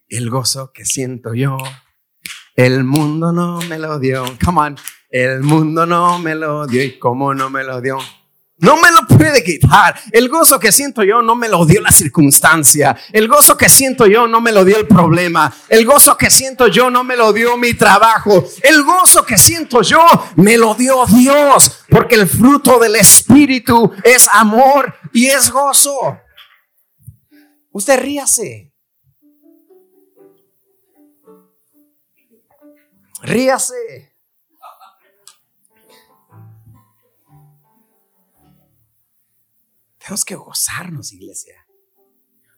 el 0.07 0.29
gozo 0.29 0.71
que 0.73 0.85
siento 0.85 1.33
yo. 1.33 1.57
El 2.55 2.83
mundo 2.83 3.31
no 3.31 3.59
me 3.61 3.77
lo 3.77 3.99
dio. 3.99 4.23
Come 4.43 4.61
on. 4.61 4.77
El 5.09 5.41
mundo 5.41 5.85
no 5.85 6.19
me 6.19 6.35
lo 6.35 6.67
dio. 6.67 6.83
¿Y 6.83 6.97
cómo 6.99 7.33
no 7.33 7.49
me 7.49 7.63
lo 7.63 7.81
dio? 7.81 7.97
No 8.57 8.77
me 8.77 8.89
lo 8.89 9.05
puede 9.05 9.43
quitar. 9.43 9.99
El 10.11 10.29
gozo 10.29 10.57
que 10.59 10.71
siento 10.71 11.03
yo 11.03 11.21
no 11.21 11.35
me 11.35 11.49
lo 11.49 11.65
dio 11.65 11.81
la 11.81 11.91
circunstancia. 11.91 12.95
El 13.11 13.27
gozo 13.27 13.57
que 13.57 13.67
siento 13.67 14.07
yo 14.07 14.27
no 14.27 14.39
me 14.39 14.53
lo 14.53 14.63
dio 14.63 14.77
el 14.77 14.87
problema. 14.87 15.53
El 15.67 15.85
gozo 15.85 16.15
que 16.15 16.29
siento 16.29 16.67
yo 16.67 16.89
no 16.89 17.03
me 17.03 17.17
lo 17.17 17.33
dio 17.33 17.57
mi 17.57 17.73
trabajo. 17.73 18.45
El 18.63 18.83
gozo 18.83 19.25
que 19.25 19.37
siento 19.37 19.81
yo 19.81 19.99
me 20.37 20.57
lo 20.57 20.73
dio 20.73 21.05
Dios. 21.05 21.83
Porque 21.89 22.15
el 22.15 22.29
fruto 22.29 22.79
del 22.79 22.95
Espíritu 22.95 23.91
es 24.03 24.29
amor 24.31 24.95
y 25.11 25.27
es 25.27 25.51
gozo. 25.51 26.17
Usted 27.71 27.99
ríase. 27.99 28.73
Ríase. 33.21 34.14
Tenemos 40.05 40.23
que 40.23 40.35
gozarnos, 40.35 41.13
iglesia. 41.13 41.65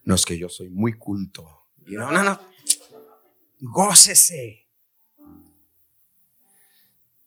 No 0.04 0.16
es 0.16 0.26
que 0.26 0.38
yo 0.38 0.50
soy 0.50 0.70
muy 0.70 0.98
culto. 0.98 1.70
No, 1.78 2.12
no, 2.12 2.22
no. 2.22 2.38
Gócese. 3.62 4.68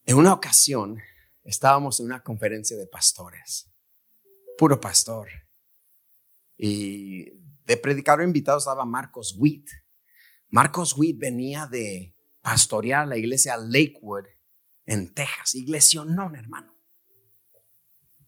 En 0.05 0.17
una 0.19 0.35
ocasión 0.35 1.01
estábamos 1.43 2.01
en 2.01 2.07
una 2.07 2.23
conferencia 2.23 2.77
de 2.77 2.87
pastores, 2.87 3.73
puro 4.59 4.79
pastor. 4.79 5.27
Y 6.59 7.31
de 7.65 7.79
predicador 7.79 8.23
invitado 8.23 8.59
estaba 8.59 8.85
Marcos 8.85 9.35
Witt. 9.39 9.71
Marcos 10.51 10.99
Witt 10.99 11.19
venía 11.19 11.67
de 11.67 12.15
pastorear 12.43 13.09
la 13.09 13.17
iglesia 13.17 13.57
Lakewood 13.57 14.27
en 14.85 15.15
Texas. 15.15 15.55
Iglesia 15.55 16.05
no, 16.05 16.31
hermano. 16.35 16.79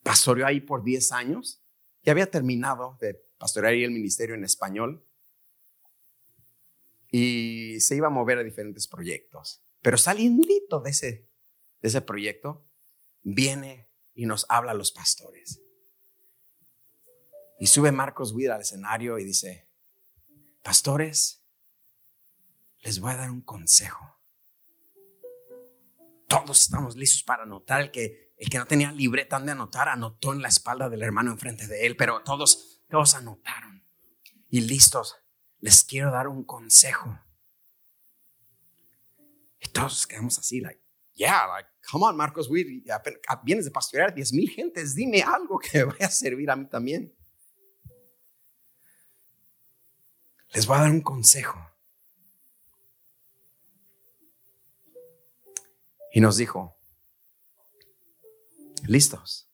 Pastoreó 0.03 0.47
ahí 0.47 0.63
por 0.63 0.83
10 0.83 1.13
años 1.13 1.62
ya 2.03 2.12
había 2.12 2.31
terminado 2.31 2.99
de 3.01 3.15
pastorear 3.38 3.75
el 3.75 3.91
ministerio 3.91 4.35
en 4.35 4.45
español 4.45 5.07
y 7.11 7.81
se 7.81 7.97
iba 7.97 8.07
a 8.07 8.11
mover 8.11 8.38
a 8.38 8.43
diferentes 8.43 8.88
proyectos. 8.88 9.62
Pero 9.81 9.99
saliendo 9.99 10.81
de 10.81 10.91
ese, 10.91 11.29
de 11.81 11.88
ese 11.88 12.01
proyecto, 12.01 12.67
viene 13.23 13.91
y 14.15 14.27
nos 14.27 14.47
habla 14.49 14.73
a 14.73 14.75
los 14.75 14.93
pastores. 14.93 15.62
Y 17.59 17.67
sube 17.67 17.93
Marcos 17.93 18.33
Witt 18.33 18.51
al 18.51 18.62
escenario 18.62 19.19
y 19.19 19.25
dice, 19.25 19.69
pastores, 20.62 21.45
les 22.81 22.99
voy 22.99 23.12
a 23.12 23.17
dar 23.17 23.31
un 23.31 23.43
consejo. 23.43 24.19
Todos 26.27 26.62
estamos 26.62 26.97
listos 26.97 27.23
para 27.23 27.45
anotar 27.45 27.83
el 27.83 27.91
que 27.91 28.32
el 28.43 28.51
que 28.51 28.59
no 28.59 28.67
tenía 28.67 28.91
libreta 28.91 29.39
de 29.39 29.53
anotar, 29.53 29.89
anotó 29.89 30.33
en 30.33 30.43
la 30.43 30.49
espalda 30.49 30.89
del 30.89 31.05
hermano 31.05 31.31
enfrente 31.31 31.69
de 31.69 31.87
él, 31.87 31.97
pero 31.97 32.25
todos, 32.25 32.83
todos 32.89 33.15
anotaron. 33.15 33.87
Y 34.49 34.63
listos, 34.63 35.15
les 35.61 35.85
quiero 35.85 36.11
dar 36.11 36.27
un 36.27 36.43
consejo. 36.43 37.21
Y 39.61 39.69
todos 39.69 40.09
quedamos 40.09 40.41
así, 40.41 40.61
like, 40.61 40.83
yeah, 41.13 41.47
like, 41.47 41.69
come 41.89 42.05
on, 42.05 42.17
Marcos 42.17 42.51
vienes 42.51 43.65
de 43.65 43.71
pastorear 43.71 44.13
10 44.13 44.33
mil 44.33 44.51
gentes, 44.51 44.97
dime 44.97 45.23
algo 45.23 45.61
que 45.61 45.85
vaya 45.85 46.07
a 46.07 46.11
servir 46.11 46.51
a 46.51 46.57
mí 46.57 46.67
también. 46.67 47.17
Les 50.53 50.67
voy 50.67 50.79
a 50.79 50.81
dar 50.81 50.91
un 50.91 51.01
consejo. 51.01 51.65
Y 56.13 56.21
nos 56.21 56.37
dijo, 56.39 56.82
¿Listos? 58.83 59.49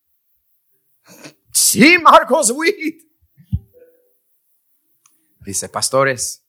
Sí, 1.52 1.98
Marcos 1.98 2.50
Witt. 2.50 3.08
Dice, 5.40 5.68
pastores, 5.68 6.46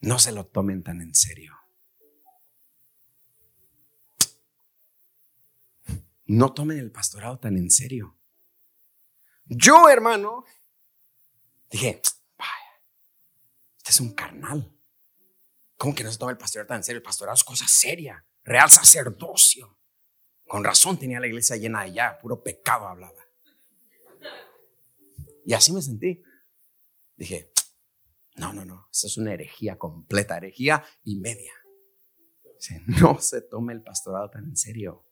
no 0.00 0.18
se 0.18 0.32
lo 0.32 0.46
tomen 0.46 0.82
tan 0.82 1.00
en 1.00 1.14
serio. 1.14 1.54
No 6.26 6.52
tomen 6.52 6.78
el 6.78 6.92
pastorado 6.92 7.38
tan 7.38 7.56
en 7.56 7.70
serio. 7.70 8.18
Yo, 9.46 9.88
hermano, 9.88 10.44
dije, 11.70 12.02
vaya, 12.36 12.82
este 13.78 13.90
es 13.90 14.00
un 14.00 14.14
carnal. 14.14 14.76
¿Cómo 15.78 15.94
que 15.94 16.04
no 16.04 16.12
se 16.12 16.18
toma 16.18 16.32
el 16.32 16.38
pastorado 16.38 16.68
tan 16.68 16.78
en 16.78 16.84
serio? 16.84 16.98
El 16.98 17.02
pastorado 17.02 17.34
es 17.34 17.44
cosa 17.44 17.66
seria, 17.66 18.26
real 18.44 18.68
sacerdocio. 18.70 19.77
Con 20.48 20.64
razón 20.64 20.98
tenía 20.98 21.20
la 21.20 21.26
iglesia 21.26 21.56
llena 21.56 21.84
de 21.84 21.92
ya, 21.92 22.18
puro 22.18 22.42
pecado 22.42 22.88
hablaba. 22.88 23.22
Y 25.44 25.52
así 25.52 25.72
me 25.72 25.82
sentí. 25.82 26.22
Dije, 27.16 27.52
no, 28.36 28.52
no, 28.52 28.64
no, 28.64 28.88
eso 28.90 29.06
es 29.06 29.16
una 29.18 29.34
herejía 29.34 29.76
completa, 29.78 30.38
herejía 30.38 30.84
y 31.04 31.16
media. 31.16 31.52
No 32.86 33.20
se 33.20 33.42
tome 33.42 33.72
el 33.72 33.82
pastorado 33.82 34.30
tan 34.30 34.44
en 34.44 34.56
serio. 34.56 35.04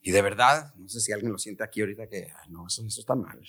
Y 0.00 0.10
de 0.10 0.22
verdad, 0.22 0.74
no 0.76 0.88
sé 0.88 1.00
si 1.00 1.12
alguien 1.12 1.32
lo 1.32 1.38
siente 1.38 1.62
aquí 1.62 1.80
ahorita 1.80 2.08
que, 2.08 2.32
no, 2.48 2.66
eso, 2.66 2.86
eso 2.86 3.00
está 3.00 3.14
mal. 3.14 3.42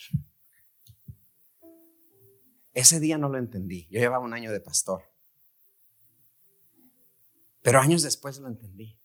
Ese 2.73 2.99
día 2.99 3.17
no 3.17 3.29
lo 3.29 3.37
entendí. 3.37 3.87
Yo 3.89 3.99
llevaba 3.99 4.25
un 4.25 4.33
año 4.33 4.51
de 4.51 4.59
pastor. 4.59 5.08
Pero 7.61 7.79
años 7.79 8.01
después 8.01 8.39
lo 8.39 8.47
entendí. 8.47 8.99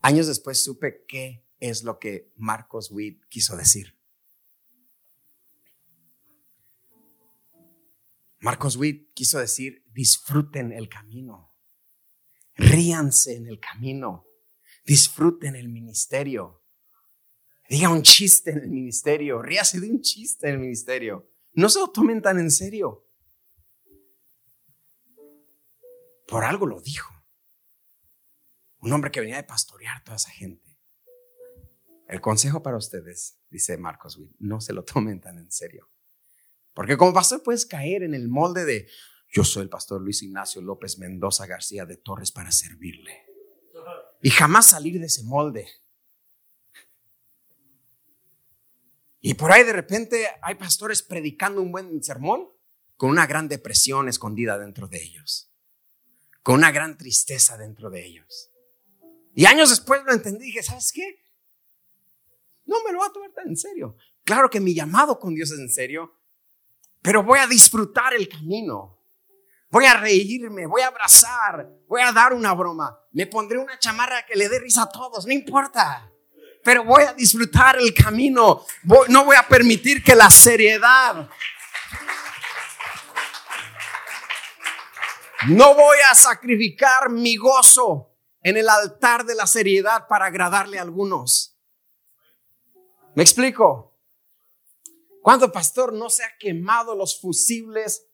Años 0.00 0.26
después 0.26 0.62
supe 0.62 1.04
qué 1.06 1.46
es 1.60 1.82
lo 1.82 1.98
que 1.98 2.32
Marcos 2.36 2.90
Witt 2.90 3.24
quiso 3.28 3.56
decir. 3.56 3.98
Marcos 8.40 8.76
Witt 8.76 9.14
quiso 9.14 9.38
decir, 9.38 9.82
disfruten 9.94 10.70
el 10.70 10.90
camino, 10.90 11.54
ríanse 12.56 13.36
en 13.36 13.46
el 13.46 13.58
camino, 13.58 14.26
disfruten 14.84 15.56
el 15.56 15.70
ministerio, 15.70 16.62
diga 17.70 17.88
un 17.88 18.02
chiste 18.02 18.50
en 18.50 18.58
el 18.58 18.68
ministerio, 18.68 19.40
ríase 19.40 19.80
de 19.80 19.88
un 19.88 20.02
chiste 20.02 20.48
en 20.48 20.56
el 20.56 20.60
ministerio, 20.60 21.30
no 21.54 21.70
se 21.70 21.78
lo 21.78 21.88
tomen 21.88 22.20
tan 22.20 22.38
en 22.38 22.50
serio. 22.50 23.08
Por 26.26 26.44
algo 26.44 26.66
lo 26.66 26.82
dijo. 26.82 27.13
Un 28.84 28.92
hombre 28.92 29.10
que 29.10 29.20
venía 29.20 29.36
de 29.36 29.44
pastorear 29.44 30.04
toda 30.04 30.16
esa 30.16 30.28
gente. 30.28 30.78
El 32.06 32.20
consejo 32.20 32.62
para 32.62 32.76
ustedes, 32.76 33.40
dice 33.48 33.78
Marcos 33.78 34.18
Witt, 34.18 34.36
no 34.38 34.60
se 34.60 34.74
lo 34.74 34.84
tomen 34.84 35.22
tan 35.22 35.38
en 35.38 35.50
serio. 35.50 35.90
Porque 36.74 36.98
como 36.98 37.14
pastor 37.14 37.42
puedes 37.42 37.64
caer 37.64 38.02
en 38.02 38.12
el 38.12 38.28
molde 38.28 38.66
de 38.66 38.86
yo 39.32 39.42
soy 39.42 39.62
el 39.62 39.70
pastor 39.70 40.02
Luis 40.02 40.22
Ignacio 40.22 40.60
López 40.60 40.98
Mendoza 40.98 41.46
García 41.46 41.86
de 41.86 41.96
Torres 41.96 42.30
para 42.30 42.52
servirle. 42.52 43.24
Y 44.20 44.28
jamás 44.28 44.66
salir 44.66 45.00
de 45.00 45.06
ese 45.06 45.22
molde. 45.22 45.66
Y 49.22 49.32
por 49.32 49.50
ahí 49.50 49.64
de 49.64 49.72
repente 49.72 50.26
hay 50.42 50.56
pastores 50.56 51.02
predicando 51.02 51.62
un 51.62 51.72
buen 51.72 52.02
sermón 52.02 52.50
con 52.98 53.08
una 53.08 53.26
gran 53.26 53.48
depresión 53.48 54.10
escondida 54.10 54.58
dentro 54.58 54.88
de 54.88 55.02
ellos. 55.02 55.50
Con 56.42 56.56
una 56.56 56.70
gran 56.70 56.98
tristeza 56.98 57.56
dentro 57.56 57.88
de 57.88 58.04
ellos. 58.04 58.53
Y 59.34 59.46
años 59.46 59.70
después 59.70 60.02
lo 60.04 60.12
entendí 60.12 60.44
y 60.44 60.46
dije, 60.46 60.62
¿sabes 60.62 60.92
qué? 60.94 61.20
No 62.66 62.82
me 62.84 62.92
lo 62.92 62.98
voy 62.98 63.08
a 63.08 63.12
tomar 63.12 63.32
tan 63.32 63.48
en 63.48 63.56
serio. 63.56 63.96
Claro 64.24 64.48
que 64.48 64.60
mi 64.60 64.74
llamado 64.74 65.18
con 65.18 65.34
Dios 65.34 65.50
es 65.50 65.58
en 65.58 65.70
serio, 65.70 66.20
pero 67.02 67.22
voy 67.22 67.38
a 67.38 67.46
disfrutar 67.46 68.14
el 68.14 68.28
camino. 68.28 69.00
Voy 69.70 69.86
a 69.86 69.94
reírme, 69.94 70.66
voy 70.66 70.82
a 70.82 70.86
abrazar, 70.86 71.68
voy 71.88 72.00
a 72.00 72.12
dar 72.12 72.32
una 72.32 72.54
broma. 72.54 72.96
Me 73.12 73.26
pondré 73.26 73.58
una 73.58 73.78
chamarra 73.78 74.24
que 74.24 74.36
le 74.36 74.48
dé 74.48 74.60
risa 74.60 74.82
a 74.82 74.88
todos, 74.88 75.26
no 75.26 75.32
importa. 75.32 76.10
Pero 76.62 76.84
voy 76.84 77.02
a 77.02 77.12
disfrutar 77.12 77.76
el 77.76 77.92
camino. 77.92 78.64
no 79.08 79.24
voy 79.24 79.36
a 79.36 79.46
permitir 79.46 80.02
que 80.02 80.14
la 80.14 80.30
seriedad 80.30 81.28
No 85.48 85.74
voy 85.74 85.98
a 86.10 86.14
sacrificar 86.14 87.10
mi 87.10 87.36
gozo 87.36 88.13
en 88.44 88.58
el 88.58 88.68
altar 88.68 89.24
de 89.24 89.34
la 89.34 89.46
seriedad 89.46 90.06
para 90.06 90.26
agradarle 90.26 90.78
a 90.78 90.82
algunos. 90.82 91.58
¿Me 93.16 93.22
explico? 93.22 93.98
Cuando 95.22 95.50
pastor 95.50 95.94
no 95.94 96.10
se 96.10 96.22
ha 96.22 96.36
quemado 96.38 96.94
los 96.94 97.18
fusibles 97.18 98.06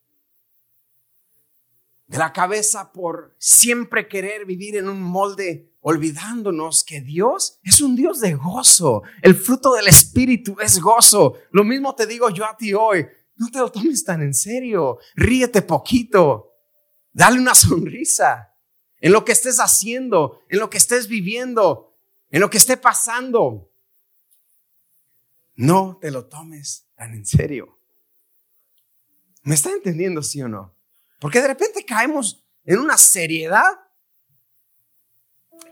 de 2.07 2.19
la 2.19 2.33
cabeza 2.33 2.93
por 2.93 3.35
siempre 3.39 4.09
querer 4.09 4.47
vivir 4.47 4.77
en 4.77 4.89
un 4.89 5.03
molde, 5.03 5.75
olvidándonos 5.81 6.85
que 6.85 7.01
Dios 7.01 7.59
es 7.65 7.81
un 7.81 7.97
Dios 7.97 8.21
de 8.21 8.35
gozo. 8.35 9.03
El 9.23 9.35
fruto 9.35 9.75
del 9.75 9.89
Espíritu 9.89 10.57
es 10.61 10.81
gozo. 10.81 11.35
Lo 11.51 11.65
mismo 11.65 11.95
te 11.97 12.07
digo 12.07 12.31
yo 12.31 12.45
a 12.45 12.57
ti 12.57 12.73
hoy. 12.73 13.05
No 13.35 13.51
te 13.51 13.59
lo 13.59 13.73
tomes 13.73 14.05
tan 14.05 14.23
en 14.23 14.35
serio. 14.35 14.99
Ríete 15.17 15.63
poquito. 15.63 16.53
Dale 17.13 17.41
una 17.41 17.55
sonrisa. 17.55 18.50
En 19.01 19.13
lo 19.13 19.25
que 19.25 19.33
estés 19.33 19.59
haciendo, 19.59 20.43
en 20.49 20.59
lo 20.59 20.71
que 20.71 20.79
estés 20.79 21.09
viviendo, 21.09 21.97
en 22.31 22.41
lo 22.41 22.51
que 22.51 22.59
esté 22.59 22.77
pasando. 22.77 23.73
No 25.55 25.99
te 26.01 26.11
lo 26.11 26.27
tomes 26.27 26.89
tan 26.95 27.15
en 27.15 27.27
serio. 27.27 27.79
¿Me 29.43 29.55
está 29.55 29.71
entendiendo, 29.71 30.23
sí 30.23 30.43
o 30.43 30.49
no? 30.49 30.75
Porque 31.19 31.41
de 31.41 31.49
repente 31.49 31.85
caemos 31.85 32.45
en 32.65 32.79
una 32.79 32.99
seriedad, 32.99 33.81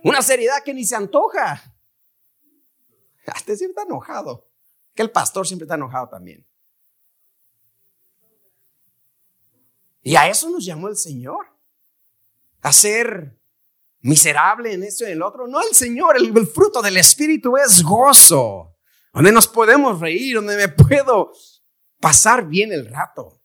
una 0.03 0.23
seriedad 0.23 0.63
que 0.65 0.75
ni 0.75 0.85
se 0.85 0.97
antoja. 0.97 1.63
Hasta 3.27 3.57
siempre 3.57 3.69
está 3.69 3.83
enojado. 3.83 4.49
Que 4.95 5.03
el 5.03 5.11
pastor 5.11 5.47
siempre 5.47 5.65
está 5.65 5.75
enojado 5.75 6.09
también. 6.09 6.47
Y 10.03 10.17
a 10.17 10.29
eso 10.29 10.49
nos 10.49 10.65
llamó 10.65 10.89
el 10.89 10.97
Señor. 10.97 11.58
A 12.69 12.73
ser 12.75 13.35
miserable 14.01 14.75
en 14.75 14.83
esto 14.83 15.05
y 15.05 15.07
en 15.07 15.13
el 15.15 15.23
otro. 15.23 15.47
No, 15.47 15.59
el 15.63 15.75
Señor, 15.75 16.19
el, 16.19 16.47
fruto 16.47 16.83
del 16.83 16.99
Espíritu 16.99 17.57
es 17.57 17.83
gozo. 17.83 18.77
Donde 19.11 19.33
nos 19.33 19.49
podemos 19.49 19.99
reír, 19.99 20.35
donde 20.35 20.55
me 20.55 20.69
puedo 20.69 21.33
pasar 21.99 22.47
bien 22.47 22.71
el 22.71 22.87
rato. 22.87 23.41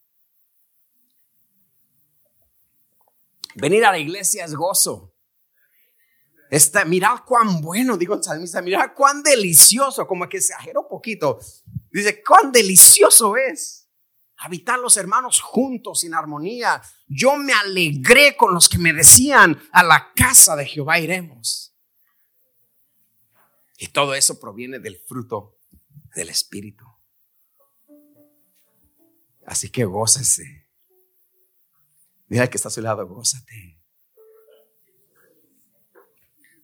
Venir 3.55 3.85
a 3.85 3.91
la 3.91 3.97
iglesia 3.97 4.43
es 4.43 4.53
gozo. 4.53 5.15
Está, 6.49 6.83
mira 6.83 7.23
cuán 7.25 7.61
bueno, 7.61 7.95
digo 7.95 8.15
el 8.15 8.23
salmista, 8.23 8.61
mira 8.61 8.93
cuán 8.93 9.23
delicioso, 9.23 10.05
como 10.05 10.27
que 10.27 10.35
exageró 10.35 10.85
poquito. 10.85 11.39
Dice, 11.89 12.21
cuán 12.21 12.51
delicioso 12.51 13.37
es 13.37 13.82
habitar 14.43 14.77
los 14.77 14.97
hermanos 14.97 15.39
juntos 15.39 16.03
en 16.03 16.13
armonía. 16.13 16.81
Yo 17.07 17.37
me 17.37 17.53
alegré 17.53 18.35
con 18.35 18.53
los 18.53 18.67
que 18.67 18.77
me 18.77 18.91
decían, 18.91 19.61
a 19.71 19.83
la 19.83 20.11
casa 20.13 20.57
de 20.57 20.65
Jehová 20.65 20.99
iremos. 20.99 21.73
Y 23.77 23.87
todo 23.87 24.13
eso 24.13 24.41
proviene 24.41 24.79
del 24.79 24.97
fruto 24.99 25.59
del 26.13 26.29
Espíritu. 26.29 26.83
Así 29.45 29.69
que 29.69 29.85
gócese. 29.85 30.69
Dile 32.27 32.49
que 32.49 32.57
está 32.57 32.67
a 32.67 32.71
su 32.71 32.81
lado, 32.81 33.07
gózate. 33.07 33.79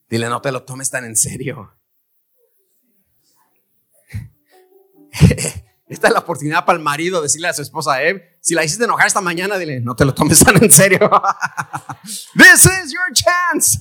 Dile, 0.10 0.28
no 0.28 0.42
te 0.42 0.52
lo 0.52 0.65
tomes 0.65 0.89
tan 0.89 1.06
en 1.06 1.15
serio. 1.15 1.78
Esta 5.89 6.08
es 6.08 6.13
la 6.13 6.19
oportunidad 6.19 6.65
para 6.65 6.78
el 6.78 6.84
marido 6.84 7.19
decirle 7.19 7.47
a 7.47 7.54
su 7.54 7.63
esposa, 7.63 8.04
eh, 8.04 8.38
si 8.41 8.54
la 8.54 8.63
hiciste 8.63 8.84
enojar 8.84 9.08
esta 9.08 9.21
mañana, 9.21 9.58
dile, 9.58 9.82
no 9.82 9.95
te 9.95 10.06
lo 10.06 10.13
tomes 10.13 10.38
tan 10.39 10.63
en 10.63 10.71
serio. 10.71 10.99
This 12.36 12.65
is 12.65 12.93
your 12.93 13.12
chance. 13.12 13.80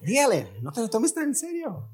Dígale, 0.00 0.58
no 0.62 0.72
te 0.72 0.80
lo 0.80 0.88
tomes 0.88 1.12
tan 1.12 1.24
en 1.24 1.34
serio. 1.34 1.90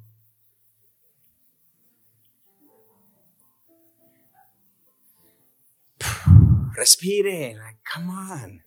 Respire, 6.73 7.57
come 7.92 8.12
on. 8.12 8.64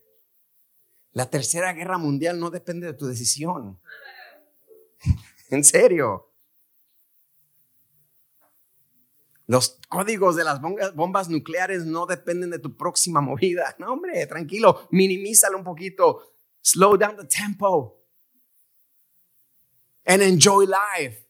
La 1.13 1.29
tercera 1.29 1.71
guerra 1.71 1.97
mundial 1.97 2.37
no 2.37 2.49
depende 2.49 2.87
de 2.87 2.93
tu 2.93 3.07
decisión. 3.07 3.79
en 5.49 5.63
serio. 5.63 6.30
Los 9.51 9.77
códigos 9.89 10.37
de 10.37 10.45
las 10.45 10.61
bombas 10.95 11.27
nucleares 11.27 11.83
no 11.83 12.05
dependen 12.05 12.51
de 12.51 12.59
tu 12.59 12.77
próxima 12.77 13.19
movida. 13.19 13.75
No, 13.79 13.91
hombre, 13.91 14.25
tranquilo, 14.25 14.87
minimízalo 14.91 15.57
un 15.57 15.65
poquito. 15.65 16.21
Slow 16.61 16.95
down 16.95 17.17
the 17.17 17.25
tempo. 17.25 17.97
And 20.05 20.21
enjoy 20.21 20.67
life. 20.67 21.25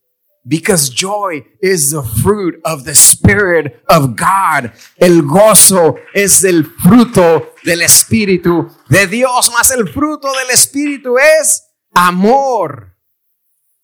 Because 0.46 0.92
joy 0.94 1.44
is 1.64 1.90
the 1.90 2.04
fruit 2.22 2.62
of 2.64 2.84
the 2.84 2.94
Spirit 2.94 3.82
of 3.90 4.16
God. 4.16 4.72
El 4.98 5.24
gozo 5.24 5.96
es 6.14 6.44
el 6.44 6.66
fruto 6.66 7.56
del 7.64 7.82
Espíritu 7.82 8.70
de 8.88 9.08
Dios, 9.08 9.52
más 9.52 9.72
el 9.72 9.90
fruto 9.90 10.32
del 10.32 10.52
Espíritu 10.52 11.18
es 11.18 11.64
amor. 11.96 12.96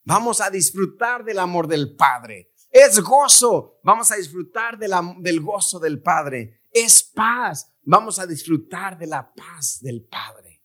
Vamos 0.04 0.41
a 0.41 0.52
disfrutar 0.52 1.23
del 1.23 1.39
amor 1.39 1.67
del 1.67 1.95
Padre. 1.95 2.52
Es 2.79 2.99
gozo. 2.99 3.79
Vamos 3.81 4.11
a 4.11 4.17
disfrutar 4.17 4.77
del 4.77 5.41
gozo 5.41 5.79
del 5.79 5.99
Padre. 5.99 6.61
Es 6.71 7.01
paz. 7.01 7.73
Vamos 7.81 8.19
a 8.19 8.27
disfrutar 8.27 8.95
de 8.99 9.07
la 9.07 9.33
paz 9.33 9.79
del 9.81 10.03
Padre. 10.03 10.61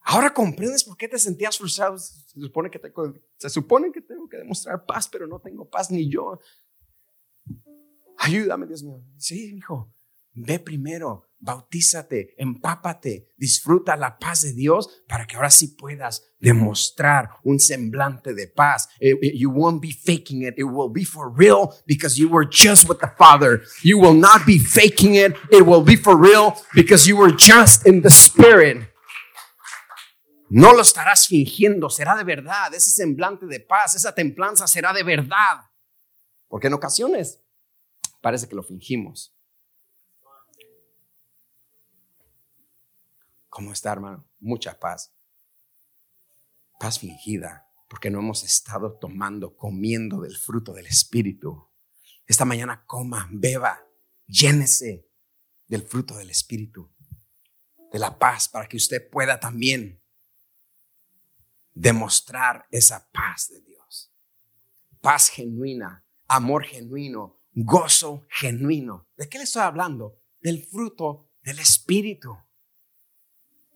Ahora 0.00 0.34
comprendes 0.34 0.82
por 0.82 0.96
qué 0.96 1.06
te 1.06 1.20
sentías 1.20 1.56
frustrado. 1.56 1.96
Se 1.98 2.40
supone 2.40 2.68
que, 2.68 2.80
se 3.36 3.48
supone 3.48 3.92
que 3.92 4.00
tengo 4.00 4.28
que 4.28 4.38
demostrar 4.38 4.84
paz, 4.84 5.08
pero 5.08 5.28
no 5.28 5.38
tengo 5.38 5.70
paz 5.70 5.88
ni 5.88 6.10
yo. 6.10 6.40
Ayúdame, 8.18 8.66
Dios 8.66 8.82
mío. 8.82 9.00
Sí, 9.18 9.54
hijo. 9.54 9.94
Ve 10.32 10.58
primero, 10.58 11.29
bautízate, 11.40 12.34
empápate, 12.38 13.28
disfruta 13.36 13.96
la 13.96 14.18
paz 14.18 14.42
de 14.42 14.52
Dios 14.52 15.02
para 15.08 15.26
que 15.26 15.36
ahora 15.36 15.50
sí 15.50 15.68
puedas 15.68 16.22
demostrar 16.38 17.30
un 17.42 17.58
semblante 17.58 18.34
de 18.34 18.46
paz. 18.46 18.88
You 19.00 19.50
won't 19.50 19.80
be 19.80 19.92
faking 19.92 20.42
it. 20.42 20.54
It 20.58 20.64
will 20.64 20.90
be 20.92 21.04
for 21.04 21.30
real 21.30 21.74
because 21.86 22.20
you 22.20 22.28
were 22.28 22.46
just 22.48 22.88
with 22.88 22.98
the 23.00 23.10
Father. 23.16 23.62
You 23.82 23.98
will 23.98 24.14
not 24.14 24.46
be 24.46 24.58
faking 24.58 25.14
it. 25.14 25.34
It 25.50 25.66
will 25.66 25.82
be 25.82 25.96
for 25.96 26.16
real 26.16 26.54
because 26.74 27.08
you 27.08 27.16
were 27.16 27.32
just 27.32 27.86
in 27.86 28.02
the 28.02 28.10
Spirit. 28.10 28.88
No 30.52 30.72
lo 30.72 30.82
estarás 30.82 31.28
fingiendo, 31.28 31.88
será 31.90 32.16
de 32.16 32.24
verdad. 32.24 32.74
Ese 32.74 32.90
semblante 32.90 33.46
de 33.46 33.60
paz, 33.60 33.94
esa 33.94 34.14
templanza 34.14 34.66
será 34.66 34.92
de 34.92 35.04
verdad. 35.04 35.60
Porque 36.48 36.66
en 36.66 36.74
ocasiones 36.74 37.40
parece 38.20 38.48
que 38.48 38.56
lo 38.56 38.64
fingimos. 38.64 39.32
¿Cómo 43.50 43.72
está, 43.72 43.92
hermano? 43.92 44.26
Mucha 44.38 44.78
paz. 44.78 45.12
Paz 46.78 47.00
fingida, 47.00 47.68
porque 47.88 48.08
no 48.08 48.20
hemos 48.20 48.44
estado 48.44 48.96
tomando, 48.98 49.56
comiendo 49.56 50.20
del 50.20 50.36
fruto 50.36 50.72
del 50.72 50.86
Espíritu. 50.86 51.68
Esta 52.26 52.44
mañana 52.44 52.84
coma, 52.86 53.28
beba, 53.32 53.84
llénese 54.26 55.10
del 55.66 55.82
fruto 55.82 56.16
del 56.16 56.30
Espíritu, 56.30 56.94
de 57.92 57.98
la 57.98 58.18
paz, 58.18 58.48
para 58.48 58.68
que 58.68 58.76
usted 58.76 59.10
pueda 59.10 59.40
también 59.40 60.00
demostrar 61.74 62.66
esa 62.70 63.10
paz 63.10 63.48
de 63.48 63.60
Dios. 63.62 64.14
Paz 65.00 65.28
genuina, 65.28 66.06
amor 66.28 66.64
genuino, 66.64 67.42
gozo 67.52 68.26
genuino. 68.30 69.08
¿De 69.16 69.28
qué 69.28 69.38
le 69.38 69.44
estoy 69.44 69.62
hablando? 69.62 70.22
Del 70.40 70.64
fruto 70.64 71.32
del 71.42 71.58
Espíritu. 71.58 72.36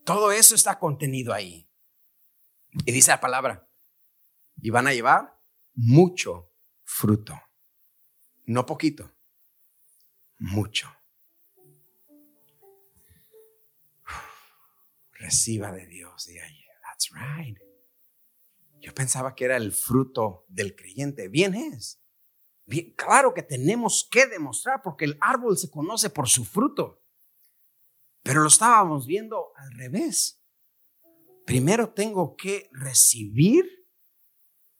Todo 0.04 0.32
eso 0.32 0.54
está 0.54 0.78
contenido 0.78 1.32
ahí. 1.32 1.68
Y 2.84 2.92
dice 2.92 3.10
la 3.10 3.20
palabra, 3.20 3.68
y 4.60 4.70
van 4.70 4.86
a 4.86 4.92
llevar 4.92 5.40
mucho 5.74 6.52
fruto. 6.84 7.40
No 8.46 8.66
poquito, 8.66 9.10
mucho. 10.38 10.94
Reciba 15.12 15.72
de 15.72 15.86
Dios 15.86 16.28
y. 16.28 16.38
That's 16.82 17.10
right. 17.12 17.58
Yo 18.80 18.94
pensaba 18.94 19.34
que 19.34 19.46
era 19.46 19.56
el 19.56 19.72
fruto 19.72 20.44
del 20.48 20.76
creyente. 20.76 21.28
Bien 21.28 21.54
es. 21.54 22.00
Bien, 22.66 22.92
claro 22.94 23.34
que 23.34 23.42
tenemos 23.42 24.06
que 24.10 24.26
demostrar 24.26 24.80
porque 24.82 25.06
el 25.06 25.18
árbol 25.20 25.56
se 25.58 25.70
conoce 25.70 26.10
por 26.10 26.28
su 26.28 26.44
fruto. 26.44 27.03
Pero 28.24 28.40
lo 28.40 28.48
estábamos 28.48 29.06
viendo 29.06 29.52
al 29.54 29.70
revés. 29.72 30.42
Primero 31.44 31.92
tengo 31.92 32.36
que 32.36 32.70
recibir 32.72 33.86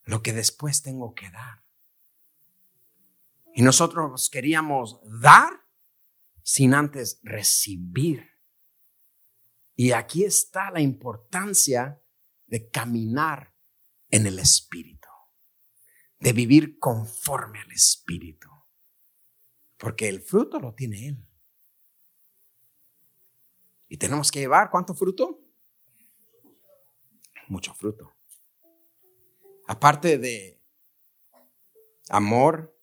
lo 0.04 0.22
que 0.22 0.32
después 0.32 0.82
tengo 0.82 1.14
que 1.14 1.30
dar. 1.30 1.62
Y 3.54 3.60
nosotros 3.60 4.30
queríamos 4.30 4.98
dar 5.20 5.52
sin 6.42 6.72
antes 6.72 7.20
recibir. 7.22 8.30
Y 9.76 9.92
aquí 9.92 10.24
está 10.24 10.70
la 10.70 10.80
importancia 10.80 12.02
de 12.46 12.70
caminar 12.70 13.54
en 14.08 14.26
el 14.26 14.38
Espíritu, 14.38 15.08
de 16.18 16.32
vivir 16.32 16.78
conforme 16.78 17.60
al 17.60 17.72
Espíritu, 17.72 18.48
porque 19.76 20.08
el 20.08 20.22
fruto 20.22 20.58
lo 20.58 20.72
tiene 20.74 21.08
Él. 21.08 21.33
Y 23.88 23.96
tenemos 23.96 24.30
que 24.30 24.40
llevar 24.40 24.70
cuánto 24.70 24.94
fruto? 24.94 25.40
Mucho 27.48 27.74
fruto. 27.74 28.12
Aparte 29.66 30.18
de 30.18 30.60
amor, 32.08 32.76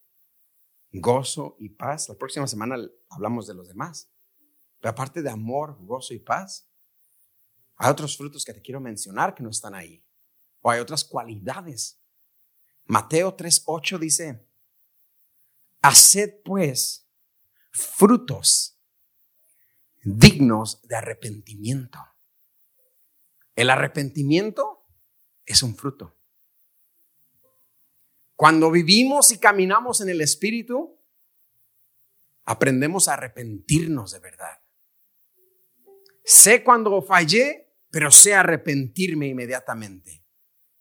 gozo 0.92 1.56
y 1.60 1.70
paz, 1.70 2.10
la 2.10 2.16
próxima 2.16 2.48
semana 2.48 2.78
hablamos 3.10 3.48
de 3.48 3.54
los 3.54 3.68
demás. 3.68 4.12
Pero 4.80 4.92
aparte 4.92 5.22
de 5.22 5.30
amor, 5.30 5.78
gozo 5.82 6.14
y 6.14 6.20
paz, 6.20 6.68
hay 7.76 7.90
otros 7.90 8.18
frutos 8.18 8.44
que 8.46 8.54
te 8.54 8.62
quiero 8.62 8.80
mencionar 8.80 9.34
que 9.34 9.44
no 9.44 9.50
están 9.50 9.76
ahí. 9.76 10.04
O 10.62 10.70
hay 10.70 10.80
otras 10.80 11.04
cualidades. 11.04 12.00
Mateo 12.86 13.36
3:8 13.36 14.00
dice, 14.00 14.46
haced 15.82 16.42
pues 16.44 17.08
frutos 17.72 18.81
dignos 20.04 20.82
de 20.88 20.96
arrepentimiento. 20.96 22.00
El 23.56 23.70
arrepentimiento 23.70 24.88
es 25.46 25.62
un 25.64 25.76
fruto. 25.76 26.18
Cuando 28.36 28.72
vivimos 28.72 29.32
y 29.32 29.38
caminamos 29.38 30.02
en 30.02 30.10
el 30.10 30.22
Espíritu, 30.22 31.00
aprendemos 32.46 33.08
a 33.08 33.14
arrepentirnos 33.14 34.12
de 34.12 34.20
verdad. 34.20 34.62
Sé 36.24 36.64
cuando 36.64 37.02
fallé, 37.02 37.76
pero 37.90 38.10
sé 38.10 38.34
arrepentirme 38.34 39.28
inmediatamente, 39.28 40.26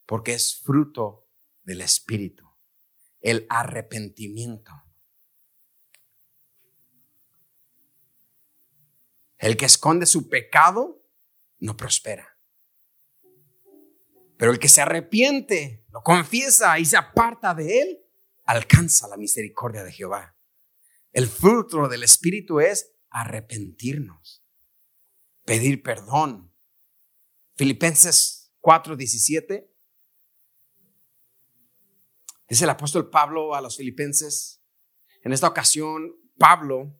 porque 0.06 0.34
es 0.34 0.62
fruto 0.64 1.28
del 1.62 1.82
Espíritu, 1.82 2.48
el 3.20 3.46
arrepentimiento. 3.50 4.72
El 9.40 9.56
que 9.56 9.64
esconde 9.64 10.04
su 10.04 10.28
pecado 10.28 11.02
no 11.60 11.74
prospera. 11.74 12.38
Pero 14.36 14.52
el 14.52 14.58
que 14.58 14.68
se 14.68 14.82
arrepiente, 14.82 15.86
lo 15.88 16.02
confiesa 16.02 16.78
y 16.78 16.84
se 16.84 16.98
aparta 16.98 17.54
de 17.54 17.80
él, 17.80 18.06
alcanza 18.44 19.08
la 19.08 19.16
misericordia 19.16 19.82
de 19.82 19.92
Jehová. 19.92 20.36
El 21.12 21.26
fruto 21.26 21.88
del 21.88 22.02
Espíritu 22.02 22.60
es 22.60 22.94
arrepentirnos, 23.08 24.44
pedir 25.46 25.82
perdón. 25.82 26.54
Filipenses 27.56 28.52
4:17 28.60 29.70
dice 32.46 32.64
el 32.64 32.70
apóstol 32.70 33.08
Pablo 33.08 33.54
a 33.54 33.62
los 33.62 33.78
filipenses. 33.78 34.62
En 35.22 35.32
esta 35.32 35.48
ocasión, 35.48 36.14
Pablo 36.38 36.99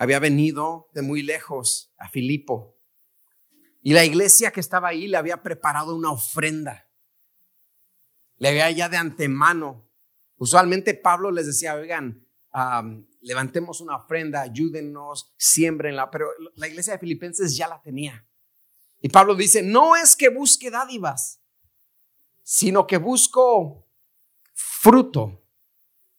había 0.00 0.18
venido 0.18 0.88
de 0.94 1.02
muy 1.02 1.22
lejos 1.22 1.92
a 1.98 2.08
Filipo 2.08 2.80
y 3.82 3.92
la 3.92 4.02
iglesia 4.02 4.50
que 4.50 4.60
estaba 4.60 4.88
ahí 4.88 5.06
le 5.06 5.18
había 5.18 5.42
preparado 5.42 5.94
una 5.94 6.10
ofrenda. 6.10 6.88
Le 8.38 8.48
había 8.48 8.70
ya 8.70 8.88
de 8.88 8.96
antemano. 8.96 9.90
Usualmente 10.38 10.94
Pablo 10.94 11.30
les 11.30 11.46
decía, 11.46 11.74
oigan, 11.74 12.26
levantemos 13.20 13.82
una 13.82 13.96
ofrenda, 13.96 14.40
ayúdennos, 14.40 15.34
siembrenla, 15.36 16.10
pero 16.10 16.28
la 16.56 16.66
iglesia 16.66 16.94
de 16.94 16.98
Filipenses 16.98 17.54
ya 17.54 17.68
la 17.68 17.82
tenía. 17.82 18.26
Y 19.02 19.10
Pablo 19.10 19.34
dice, 19.34 19.62
no 19.62 19.96
es 19.96 20.16
que 20.16 20.30
busque 20.30 20.70
dádivas, 20.70 21.42
sino 22.42 22.86
que 22.86 22.96
busco 22.96 23.86
fruto 24.54 25.44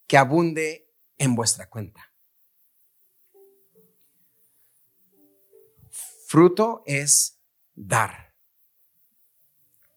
que 0.06 0.18
abunde 0.18 0.94
en 1.18 1.34
vuestra 1.34 1.68
cuenta. 1.68 2.11
Fruto 6.32 6.82
es 6.86 7.44
dar. 7.76 8.34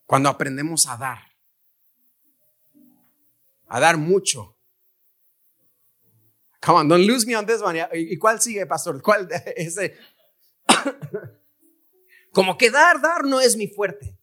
Cuando 0.05 0.27
aprendemos 0.27 0.85
a 0.85 0.97
dar, 0.97 1.19
a 3.67 3.79
dar 3.79 3.95
mucho. 3.95 4.57
Come 6.61 6.79
on, 6.79 6.89
don't 6.89 7.07
lose 7.07 7.25
me 7.25 7.37
on 7.37 7.45
this 7.45 7.61
one. 7.61 7.87
¿Y 7.93 8.17
cuál 8.17 8.41
sigue, 8.41 8.65
pastor? 8.65 9.01
¿Cuál 9.01 9.29
ese? 9.55 9.97
Como 12.33 12.57
que 12.57 12.69
dar, 12.69 12.99
dar 12.99 13.23
no 13.23 13.39
es 13.39 13.55
mi 13.55 13.69
fuerte. 13.69 14.19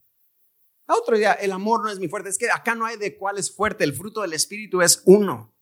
otro 0.88 1.16
día, 1.16 1.32
el 1.32 1.50
amor 1.50 1.82
no 1.82 1.88
es 1.88 1.98
mi 1.98 2.08
fuerte. 2.08 2.28
Es 2.28 2.36
que 2.36 2.50
acá 2.50 2.74
no 2.74 2.84
hay 2.84 2.98
de 2.98 3.16
cuál 3.16 3.38
es 3.38 3.50
fuerte. 3.50 3.84
El 3.84 3.94
fruto 3.94 4.20
del 4.20 4.34
Espíritu 4.34 4.82
es 4.82 5.02
uno. 5.06 5.56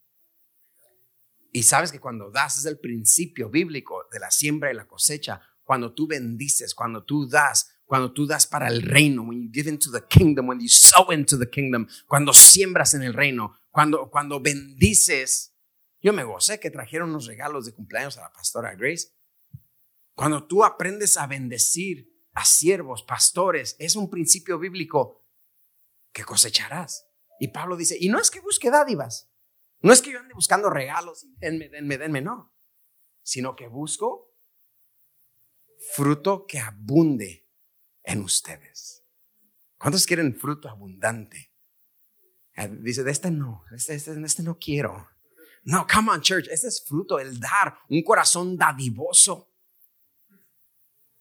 Y 1.52 1.62
sabes 1.62 1.92
que 1.92 2.00
cuando 2.00 2.32
das 2.32 2.58
es 2.58 2.64
el 2.64 2.80
principio 2.80 3.50
bíblico 3.50 4.08
de 4.10 4.18
la 4.18 4.32
siembra 4.32 4.72
y 4.72 4.74
la 4.74 4.88
cosecha. 4.88 5.49
Cuando 5.70 5.94
tú 5.94 6.08
bendices, 6.08 6.74
cuando 6.74 7.04
tú 7.04 7.28
das, 7.28 7.70
cuando 7.84 8.12
tú 8.12 8.26
das 8.26 8.44
para 8.44 8.66
el 8.66 8.82
reino, 8.82 9.22
when 9.22 9.40
you 9.40 9.50
give 9.52 9.70
into 9.70 9.92
the 9.92 10.04
kingdom, 10.04 10.48
when 10.48 10.58
you 10.58 10.68
sow 10.68 11.12
into 11.12 11.38
the 11.38 11.48
kingdom, 11.48 11.86
cuando 12.08 12.32
siembras 12.32 12.94
en 12.94 13.04
el 13.04 13.14
reino, 13.14 13.56
cuando, 13.70 14.10
cuando 14.10 14.40
bendices. 14.40 15.56
Yo 16.00 16.12
me 16.12 16.24
gocé 16.24 16.58
que 16.58 16.72
trajeron 16.72 17.10
unos 17.10 17.26
regalos 17.26 17.66
de 17.66 17.72
cumpleaños 17.72 18.18
a 18.18 18.22
la 18.22 18.32
pastora 18.32 18.74
Grace. 18.74 19.14
Cuando 20.16 20.44
tú 20.44 20.64
aprendes 20.64 21.16
a 21.16 21.28
bendecir 21.28 22.10
a 22.32 22.44
siervos, 22.44 23.04
pastores, 23.04 23.76
es 23.78 23.94
un 23.94 24.10
principio 24.10 24.58
bíblico 24.58 25.24
que 26.12 26.24
cosecharás. 26.24 27.06
Y 27.38 27.46
Pablo 27.46 27.76
dice, 27.76 27.96
y 27.96 28.08
no 28.08 28.18
es 28.18 28.32
que 28.32 28.40
busque 28.40 28.72
dádivas, 28.72 29.30
no 29.82 29.92
es 29.92 30.02
que 30.02 30.10
yo 30.10 30.18
ande 30.18 30.34
buscando 30.34 30.68
regalos 30.68 31.22
y 31.22 31.32
denme, 31.38 31.68
denme, 31.68 31.96
denme, 31.96 32.22
no, 32.22 32.52
sino 33.22 33.54
que 33.54 33.68
busco 33.68 34.29
fruto 35.94 36.46
que 36.46 36.58
abunde 36.58 37.48
en 38.02 38.22
ustedes. 38.22 39.04
¿Cuántos 39.78 40.06
quieren 40.06 40.34
fruto 40.34 40.68
abundante? 40.68 41.52
Ah, 42.56 42.68
dice, 42.68 43.02
de 43.02 43.10
este 43.10 43.30
no, 43.30 43.64
este, 43.74 43.94
este, 43.94 44.20
este 44.22 44.42
no 44.42 44.58
quiero. 44.58 45.08
No, 45.62 45.86
come 45.86 46.10
on, 46.10 46.20
church, 46.20 46.48
este 46.50 46.68
es 46.68 46.84
fruto, 46.84 47.18
el 47.18 47.38
dar, 47.38 47.78
un 47.88 48.02
corazón 48.02 48.56
dadivoso. 48.56 49.54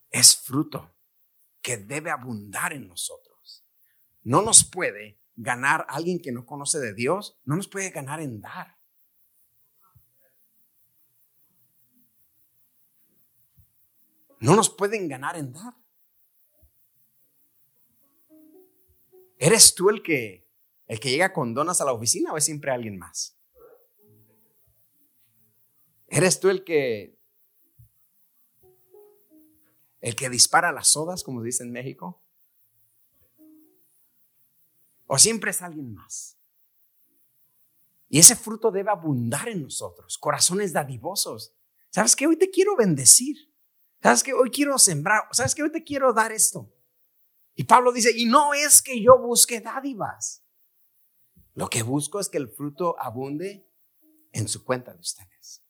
Es 0.10 0.36
fruto 0.36 0.96
que 1.62 1.78
debe 1.78 2.10
abundar 2.10 2.74
en 2.74 2.88
nosotros. 2.88 3.66
No 4.24 4.42
nos 4.42 4.64
puede 4.64 5.22
ganar 5.36 5.86
alguien 5.90 6.22
que 6.22 6.32
no 6.32 6.46
conoce 6.46 6.80
de 6.80 6.94
Dios, 6.94 7.40
no 7.46 7.56
nos 7.56 7.68
puede 7.68 7.92
ganar 7.92 8.20
en 8.20 8.42
dar. 8.42 8.79
No 14.40 14.56
nos 14.56 14.70
pueden 14.70 15.08
ganar 15.08 15.38
en 15.38 15.52
dar. 15.52 15.74
¿Eres 19.38 19.74
tú 19.74 19.90
el 19.90 20.04
que, 20.04 20.50
el 20.88 21.00
que 21.00 21.12
llega 21.12 21.32
con 21.34 21.54
donas 21.54 21.80
a 21.82 21.86
la 21.86 21.94
oficina 21.94 22.34
o 22.34 22.38
es 22.38 22.46
siempre 22.46 22.72
alguien 22.72 22.98
más? 22.98 23.38
¿Eres 26.08 26.40
tú 26.40 26.50
el 26.50 26.64
que 26.64 27.20
el 30.02 30.16
que 30.16 30.30
dispara 30.30 30.72
las 30.72 30.88
sodas, 30.88 31.24
como 31.24 31.42
dice 31.42 31.64
en 31.64 31.72
México? 31.72 32.24
¿O 35.08 35.18
siempre 35.18 35.52
es 35.52 35.62
alguien 35.62 35.94
más? 35.94 36.38
Y 38.08 38.20
ese 38.20 38.36
fruto 38.36 38.72
debe 38.72 38.90
abundar 38.90 39.50
en 39.50 39.64
nosotros, 39.64 40.18
corazones 40.18 40.74
dadivosos. 40.74 41.56
¿Sabes 41.90 42.16
qué? 42.16 42.28
Hoy 42.28 42.38
te 42.38 42.50
quiero 42.50 42.76
bendecir. 42.76 43.49
¿Sabes 44.02 44.24
qué? 44.24 44.34
Hoy 44.34 44.50
quiero 44.50 44.78
sembrar. 44.78 45.24
¿Sabes 45.32 45.54
qué? 45.56 45.64
Hoy 45.64 45.72
te 45.72 45.84
quiero 45.84 46.14
dar 46.14 46.32
esto. 46.32 46.74
Y 47.56 47.66
Pablo 47.66 47.92
dice, 47.92 48.12
y 48.16 48.26
no 48.26 48.54
es 48.54 48.82
que 48.82 49.02
yo 49.02 49.20
busque 49.20 49.60
dádivas. 49.60 50.44
Lo 51.56 51.70
que 51.70 51.84
busco 51.84 52.20
es 52.20 52.30
que 52.30 52.38
el 52.38 52.48
fruto 52.48 52.96
abunde 53.00 53.68
en 54.32 54.48
su 54.48 54.64
cuenta 54.64 54.94
de 54.94 55.00
ustedes. 55.00 55.64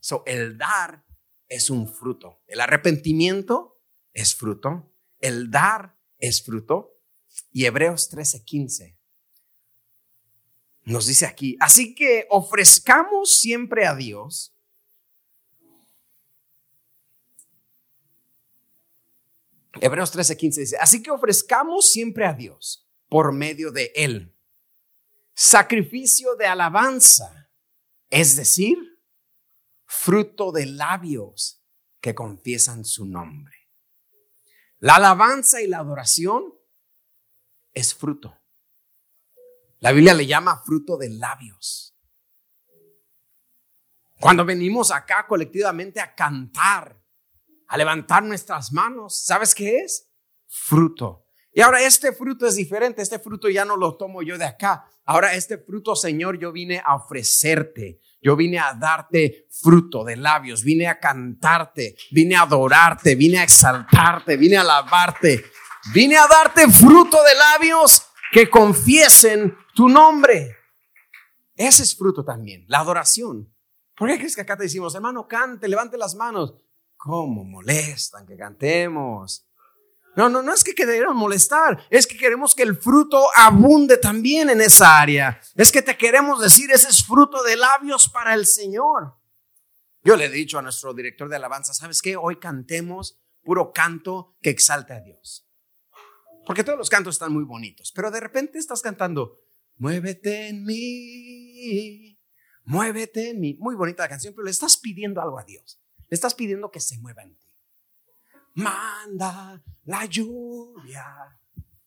So, 0.00 0.22
el 0.26 0.58
dar 0.58 1.06
es 1.48 1.70
un 1.70 1.88
fruto. 1.88 2.42
El 2.46 2.60
arrepentimiento 2.60 3.80
es 4.12 4.34
fruto. 4.34 4.92
El 5.20 5.50
dar 5.50 5.96
es 6.18 6.44
fruto. 6.44 6.98
Y 7.50 7.64
Hebreos 7.64 8.10
13:15 8.10 8.98
nos 10.84 11.06
dice 11.06 11.26
aquí, 11.26 11.56
así 11.60 11.94
que 11.94 12.26
ofrezcamos 12.28 13.38
siempre 13.38 13.86
a 13.86 13.94
Dios 13.94 14.51
Hebreos 19.80 20.14
13:15 20.14 20.60
dice, 20.60 20.76
así 20.78 21.02
que 21.02 21.10
ofrezcamos 21.10 21.90
siempre 21.90 22.26
a 22.26 22.32
Dios 22.32 22.88
por 23.08 23.32
medio 23.32 23.72
de 23.72 23.92
Él 23.94 24.32
sacrificio 25.34 26.36
de 26.36 26.46
alabanza, 26.46 27.50
es 28.10 28.36
decir, 28.36 28.78
fruto 29.84 30.52
de 30.52 30.66
labios 30.66 31.64
que 32.00 32.14
confiesan 32.14 32.84
su 32.84 33.06
nombre. 33.06 33.56
La 34.78 34.96
alabanza 34.96 35.60
y 35.60 35.68
la 35.68 35.78
adoración 35.78 36.54
es 37.72 37.94
fruto. 37.94 38.38
La 39.78 39.92
Biblia 39.92 40.14
le 40.14 40.26
llama 40.26 40.62
fruto 40.64 40.96
de 40.96 41.08
labios. 41.08 41.96
Cuando 44.20 44.44
venimos 44.44 44.90
acá 44.90 45.26
colectivamente 45.26 46.00
a 46.00 46.14
cantar, 46.14 47.01
a 47.72 47.78
levantar 47.78 48.22
nuestras 48.22 48.70
manos. 48.70 49.24
¿Sabes 49.24 49.54
qué 49.54 49.78
es? 49.78 50.06
Fruto. 50.46 51.24
Y 51.54 51.62
ahora 51.62 51.80
este 51.80 52.12
fruto 52.12 52.46
es 52.46 52.54
diferente. 52.54 53.00
Este 53.00 53.18
fruto 53.18 53.48
ya 53.48 53.64
no 53.64 53.78
lo 53.78 53.96
tomo 53.96 54.22
yo 54.22 54.36
de 54.36 54.44
acá. 54.44 54.84
Ahora 55.06 55.32
este 55.32 55.56
fruto, 55.56 55.96
Señor, 55.96 56.38
yo 56.38 56.52
vine 56.52 56.82
a 56.84 56.96
ofrecerte. 56.96 57.98
Yo 58.20 58.36
vine 58.36 58.58
a 58.58 58.74
darte 58.74 59.46
fruto 59.50 60.04
de 60.04 60.16
labios, 60.16 60.62
vine 60.62 60.86
a 60.86 61.00
cantarte, 61.00 61.96
vine 62.10 62.36
a 62.36 62.42
adorarte, 62.42 63.14
vine 63.14 63.38
a 63.38 63.42
exaltarte, 63.42 64.36
vine 64.36 64.58
a 64.58 64.60
alabarte, 64.60 65.42
vine 65.94 66.18
a 66.18 66.26
darte 66.28 66.68
fruto 66.68 67.16
de 67.24 67.34
labios 67.34 68.02
que 68.32 68.50
confiesen 68.50 69.56
tu 69.74 69.88
nombre. 69.88 70.56
Ese 71.56 71.84
es 71.84 71.96
fruto 71.96 72.22
también, 72.22 72.66
la 72.68 72.80
adoración. 72.80 73.50
¿Por 73.96 74.10
qué 74.10 74.18
crees 74.18 74.36
que 74.36 74.42
acá 74.42 74.58
te 74.58 74.64
decimos, 74.64 74.94
hermano, 74.94 75.26
cante, 75.26 75.66
levante 75.66 75.96
las 75.96 76.14
manos? 76.14 76.54
¿Cómo 77.02 77.42
molestan 77.42 78.24
que 78.24 78.36
cantemos? 78.36 79.44
No, 80.14 80.28
no, 80.28 80.40
no 80.40 80.54
es 80.54 80.62
que 80.62 80.72
queremos 80.72 81.16
molestar, 81.16 81.84
es 81.90 82.06
que 82.06 82.16
queremos 82.16 82.54
que 82.54 82.62
el 82.62 82.76
fruto 82.76 83.26
abunde 83.34 83.96
también 83.96 84.50
en 84.50 84.60
esa 84.60 85.00
área. 85.00 85.40
Es 85.56 85.72
que 85.72 85.82
te 85.82 85.96
queremos 85.96 86.40
decir, 86.40 86.70
ese 86.70 86.90
es 86.90 87.04
fruto 87.04 87.42
de 87.42 87.56
labios 87.56 88.08
para 88.08 88.34
el 88.34 88.46
Señor. 88.46 89.16
Yo 90.04 90.14
le 90.14 90.26
he 90.26 90.30
dicho 90.30 90.60
a 90.60 90.62
nuestro 90.62 90.94
director 90.94 91.28
de 91.28 91.34
alabanza, 91.34 91.74
¿sabes 91.74 92.02
qué? 92.02 92.16
Hoy 92.16 92.36
cantemos 92.36 93.20
puro 93.42 93.72
canto 93.72 94.36
que 94.40 94.50
exalte 94.50 94.92
a 94.92 95.00
Dios. 95.00 95.48
Porque 96.46 96.62
todos 96.62 96.78
los 96.78 96.88
cantos 96.88 97.16
están 97.16 97.32
muy 97.32 97.42
bonitos, 97.42 97.90
pero 97.92 98.12
de 98.12 98.20
repente 98.20 98.58
estás 98.58 98.80
cantando, 98.80 99.40
muévete 99.76 100.50
en 100.50 100.64
mí, 100.64 102.16
muévete 102.62 103.30
en 103.30 103.40
mí. 103.40 103.56
Muy 103.58 103.74
bonita 103.74 104.04
la 104.04 104.08
canción, 104.08 104.34
pero 104.34 104.44
le 104.44 104.52
estás 104.52 104.76
pidiendo 104.76 105.20
algo 105.20 105.40
a 105.40 105.44
Dios. 105.44 105.81
Le 106.12 106.16
estás 106.16 106.34
pidiendo 106.34 106.70
que 106.70 106.78
se 106.78 106.98
mueva 106.98 107.22
en 107.22 107.34
ti 107.38 107.46
manda 108.54 109.62
la 109.84 110.04
lluvia. 110.04 111.06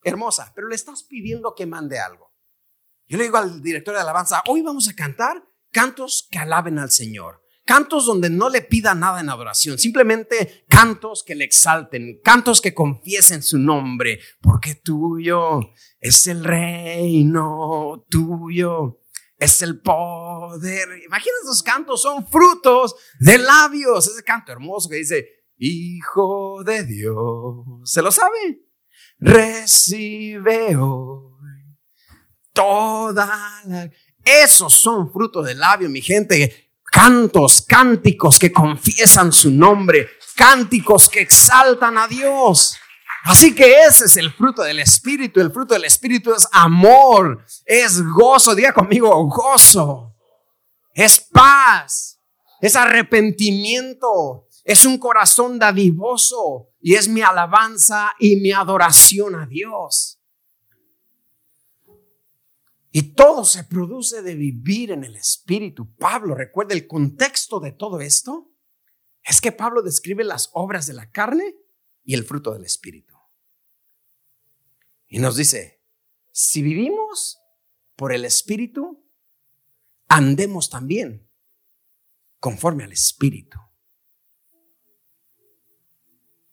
Hermosa, 0.03 0.51
pero 0.55 0.67
le 0.67 0.73
estás 0.73 1.03
pidiendo 1.03 1.53
que 1.53 1.67
mande 1.67 1.99
algo. 1.99 2.33
Yo 3.05 3.19
le 3.19 3.25
digo 3.25 3.37
al 3.37 3.61
director 3.61 3.93
de 3.93 4.01
alabanza, 4.01 4.41
hoy 4.47 4.63
vamos 4.63 4.89
a 4.89 4.95
cantar 4.95 5.43
cantos 5.71 6.27
que 6.31 6.39
alaben 6.39 6.79
al 6.79 6.89
Señor. 6.89 7.43
Cantos 7.65 8.07
donde 8.07 8.31
no 8.31 8.49
le 8.49 8.63
pida 8.63 8.95
nada 8.95 9.19
en 9.19 9.29
adoración, 9.29 9.77
simplemente 9.77 10.65
cantos 10.67 11.23
que 11.23 11.35
le 11.35 11.45
exalten, 11.45 12.19
cantos 12.23 12.61
que 12.61 12.73
confiesen 12.73 13.43
su 13.43 13.59
nombre, 13.59 14.19
porque 14.41 14.73
tuyo 14.73 15.59
es 15.99 16.25
el 16.25 16.43
reino, 16.43 18.05
tuyo 18.09 19.04
es 19.45 19.61
el 19.61 19.79
poder. 19.79 20.87
Imagínate 21.05 21.41
esos 21.43 21.63
cantos, 21.63 22.01
son 22.01 22.27
frutos 22.27 22.95
de 23.19 23.37
labios. 23.37 24.07
Ese 24.07 24.23
canto 24.23 24.51
hermoso 24.51 24.89
que 24.89 24.97
dice, 24.97 25.27
Hijo 25.57 26.63
de 26.65 26.83
Dios. 26.83 27.65
¿Se 27.85 28.01
lo 28.01 28.11
sabe? 28.11 28.61
Recibe 29.19 30.75
hoy 30.75 31.35
toda 32.55 33.25
la... 33.65 33.89
Esos 34.23 34.73
son 34.73 35.11
frutos 35.11 35.45
del 35.45 35.59
labio, 35.59 35.87
mi 35.89 36.01
gente. 36.01 36.71
Cantos, 36.83 37.61
cánticos 37.61 38.39
que 38.39 38.51
confiesan 38.51 39.31
su 39.31 39.51
nombre, 39.51 40.09
cánticos 40.35 41.09
que 41.09 41.19
exaltan 41.19 41.97
a 41.97 42.07
Dios. 42.07 42.77
Así 43.25 43.55
que 43.55 43.85
ese 43.85 44.05
es 44.05 44.17
el 44.17 44.31
fruto 44.31 44.61
del 44.61 44.79
Espíritu. 44.79 45.41
El 45.41 45.51
fruto 45.51 45.73
del 45.73 45.85
Espíritu 45.85 46.31
es 46.31 46.47
amor, 46.51 47.43
es 47.65 48.03
gozo. 48.03 48.53
Diga 48.53 48.71
conmigo, 48.71 49.11
gozo. 49.25 50.15
Es 50.93 51.19
paz, 51.19 52.21
es 52.61 52.75
arrepentimiento, 52.75 54.47
es 54.63 54.85
un 54.85 54.99
corazón 54.99 55.57
dadivoso 55.57 56.69
y 56.79 56.93
es 56.93 57.09
mi 57.09 57.21
alabanza 57.21 58.13
y 58.19 58.35
mi 58.35 58.51
adoración 58.51 59.33
a 59.33 59.47
Dios. 59.47 60.21
Y 62.91 63.13
todo 63.15 63.43
se 63.43 63.63
produce 63.63 64.21
de 64.21 64.35
vivir 64.35 64.91
en 64.91 65.03
el 65.03 65.15
Espíritu. 65.15 65.93
Pablo, 65.97 66.35
recuerda 66.35 66.75
el 66.75 66.85
contexto 66.85 67.59
de 67.59 67.71
todo 67.71 67.99
esto. 68.01 68.51
Es 69.23 69.41
que 69.41 69.51
Pablo 69.51 69.81
describe 69.81 70.23
las 70.23 70.51
obras 70.53 70.85
de 70.85 70.93
la 70.93 71.09
carne 71.09 71.55
y 72.03 72.13
el 72.13 72.23
fruto 72.23 72.53
del 72.53 72.63
Espíritu. 72.63 73.14
Y 75.07 75.19
nos 75.19 75.35
dice, 75.35 75.83
si 76.31 76.61
vivimos 76.61 77.39
por 77.95 78.11
el 78.11 78.25
Espíritu, 78.25 79.05
andemos 80.07 80.69
también 80.69 81.29
conforme 82.39 82.83
al 82.83 82.91
Espíritu. 82.91 83.57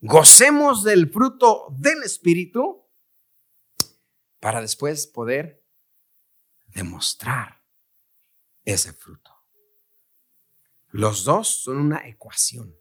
Gocemos 0.00 0.82
del 0.82 1.10
fruto 1.10 1.68
del 1.78 2.02
Espíritu 2.02 2.88
para 4.40 4.60
después 4.60 5.06
poder 5.06 5.64
demostrar 6.66 7.62
ese 8.64 8.92
fruto. 8.92 9.30
Los 10.88 11.24
dos 11.24 11.62
son 11.62 11.78
una 11.78 12.06
ecuación. 12.08 12.76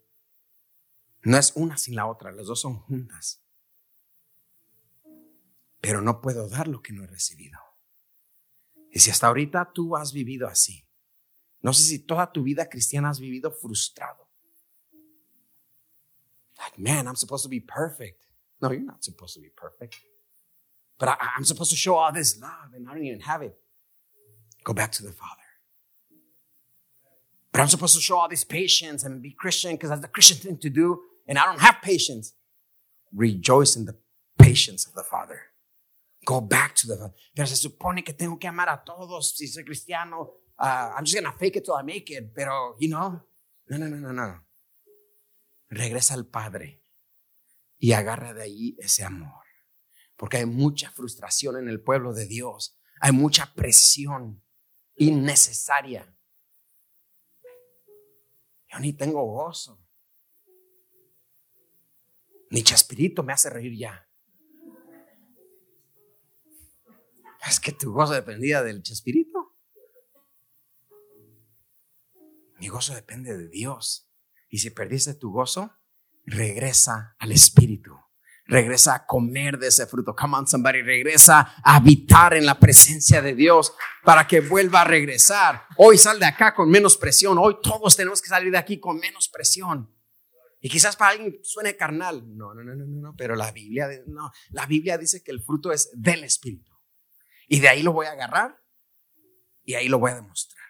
No 1.22 1.38
es 1.38 1.54
una 1.56 1.78
sin 1.78 1.96
la 1.96 2.08
otra, 2.08 2.32
los 2.32 2.48
dos 2.48 2.62
son 2.62 2.80
juntas. 2.80 3.41
Pero 5.82 6.02
no 6.02 6.22
puedo 6.22 6.48
dar 6.48 6.68
lo 6.68 6.82
que 6.82 6.94
no 6.94 7.04
he 7.04 7.08
recibido. 7.08 7.60
Y 8.92 9.00
si 9.00 9.10
hasta 9.10 9.28
ahorita 9.28 9.72
tú 9.74 9.98
has 9.98 10.14
vivido 10.14 10.48
así, 10.48 10.88
no 11.62 11.74
sé 11.74 11.84
si 11.84 12.00
toda 12.00 12.32
tu 12.32 12.44
vida 12.44 12.70
cristiana 12.70 13.10
has 13.10 13.20
vivido 13.20 13.52
frustrado, 13.52 14.30
like, 16.58 16.78
man, 16.78 17.08
I'm 17.08 17.16
supposed 17.16 17.44
to 17.44 17.50
be 17.50 17.60
perfect. 17.60 18.28
No, 18.62 18.72
you're 18.72 18.82
not 18.82 19.04
supposed 19.04 19.34
to 19.34 19.42
be 19.42 19.50
perfect. 19.50 20.00
But 21.00 21.10
I, 21.10 21.16
I'm 21.36 21.44
supposed 21.44 21.72
to 21.72 21.78
show 21.78 21.96
all 21.96 22.12
this 22.12 22.40
love 22.40 22.74
and 22.76 22.88
I 22.88 22.94
don't 22.94 23.04
even 23.04 23.22
have 23.22 23.42
it. 23.42 23.56
Go 24.64 24.74
back 24.74 24.92
to 24.94 25.04
the 25.04 25.12
Father. 25.12 25.42
But 27.52 27.62
I'm 27.62 27.68
supposed 27.68 27.96
to 27.96 28.02
show 28.02 28.18
all 28.18 28.30
this 28.30 28.44
patience 28.44 29.04
and 29.04 29.22
be 29.22 29.32
Christian 29.32 29.72
because 29.72 29.90
that's 29.90 30.02
the 30.02 30.08
Christian 30.08 30.38
thing 30.38 30.58
to 30.60 30.70
do, 30.70 31.02
and 31.28 31.38
I 31.38 31.46
don't 31.46 31.60
have 31.60 31.82
patience. 31.82 32.34
Rejoice 33.14 33.76
in 33.76 33.86
the 33.86 33.98
patience 34.38 34.86
of 34.86 34.94
the 34.94 35.04
Father. 35.04 35.51
Go 36.24 36.42
back 36.42 36.76
to 36.76 36.88
the. 36.88 37.14
Pero 37.34 37.48
se 37.48 37.56
supone 37.56 38.04
que 38.04 38.14
tengo 38.14 38.38
que 38.38 38.48
amar 38.48 38.70
a 38.70 38.84
todos 38.84 39.36
si 39.36 39.48
soy 39.48 39.64
cristiano. 39.64 40.34
Uh, 40.60 40.94
I'm 40.96 41.06
just 41.06 41.16
gonna 41.16 41.34
fake 41.34 41.58
it 41.58 41.66
till 41.66 41.74
I 41.74 41.84
make 41.84 42.12
it. 42.12 42.34
Pero, 42.34 42.76
you 42.80 42.90
know, 42.90 43.24
no, 43.68 43.78
no, 43.78 43.88
no, 43.88 43.98
no, 43.98 44.14
no 44.14 44.52
regresa 45.72 46.14
al 46.14 46.28
Padre 46.28 46.84
y 47.80 47.94
agarra 47.94 48.34
de 48.34 48.44
ahí 48.44 48.76
ese 48.80 49.04
amor. 49.04 49.46
Porque 50.16 50.38
hay 50.38 50.46
mucha 50.46 50.92
frustración 50.92 51.58
en 51.58 51.68
el 51.68 51.82
pueblo 51.82 52.14
de 52.14 52.28
Dios, 52.28 52.78
hay 53.00 53.12
mucha 53.12 53.54
presión 53.56 54.44
innecesaria. 54.96 56.16
Yo 58.68 58.80
ni 58.80 58.94
tengo 58.94 59.24
gozo. 59.24 59.84
Ni 62.52 62.64
Chaspirito 62.64 63.24
me 63.24 63.34
hace 63.34 63.50
reír 63.50 63.78
ya. 63.78 64.08
Es 67.48 67.60
que 67.60 67.72
tu 67.72 67.92
gozo 67.92 68.14
dependía 68.14 68.64
del 68.64 68.84
Chaspirito. 68.84 69.56
Mi 72.60 72.68
gozo 72.68 72.94
depende 72.94 73.36
de 73.36 73.50
Dios. 73.50 74.08
Y 74.50 74.60
si 74.60 74.70
perdiste 74.70 75.16
tu 75.16 75.32
gozo, 75.32 75.74
regresa 76.26 77.16
al 77.18 77.32
Espíritu. 77.32 77.98
Regresa 78.46 78.96
a 78.96 79.06
comer 79.06 79.58
de 79.58 79.68
ese 79.68 79.88
fruto. 79.88 80.16
Come 80.16 80.38
on, 80.38 80.48
somebody. 80.48 80.82
Regresa 80.82 81.56
a 81.64 81.76
habitar 81.76 82.34
en 82.34 82.46
la 82.46 82.60
presencia 82.60 83.22
de 83.22 83.34
Dios 83.34 83.74
para 84.04 84.28
que 84.28 84.42
vuelva 84.42 84.82
a 84.82 84.86
regresar. 84.86 85.66
Hoy 85.78 85.98
sal 85.98 86.20
de 86.20 86.26
acá 86.26 86.54
con 86.54 86.70
menos 86.70 86.98
presión. 86.98 87.38
Hoy 87.40 87.58
todos 87.64 87.96
tenemos 87.96 88.22
que 88.22 88.30
salir 88.30 88.52
de 88.52 88.58
aquí 88.58 88.80
con 88.80 88.98
menos 89.00 89.30
presión. 89.30 89.90
Y 90.60 90.70
quizás 90.70 90.96
para 90.96 91.12
alguien 91.12 91.40
suene 91.44 91.76
carnal. 91.76 92.24
No, 92.36 92.54
no, 92.54 92.64
no, 92.64 92.76
no, 92.76 92.86
no. 92.86 93.16
Pero 93.16 93.36
la 93.36 93.52
Biblia, 93.52 93.88
no. 94.06 94.32
La 94.50 94.66
Biblia 94.68 94.98
dice 94.98 95.24
que 95.24 95.32
el 95.32 95.42
fruto 95.42 95.72
es 95.72 95.90
del 95.94 96.24
Espíritu. 96.24 96.71
Y 97.52 97.60
de 97.60 97.68
ahí 97.68 97.84
lo 97.84 97.92
voy 97.92 98.06
a 98.06 98.14
agarrar 98.14 98.58
y 99.66 99.74
ahí 99.74 99.90
lo 99.90 100.00
voy 100.00 100.12
a 100.12 100.16
demostrar. 100.16 100.64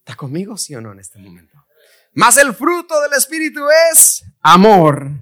¿Está 0.00 0.16
conmigo, 0.16 0.56
sí 0.56 0.74
o 0.74 0.80
no, 0.80 0.90
en 0.90 0.98
este 0.98 1.20
momento? 1.20 1.64
Mas 2.12 2.38
el 2.38 2.52
fruto 2.54 3.00
del 3.02 3.12
Espíritu 3.12 3.60
es 3.92 4.24
amor, 4.40 5.12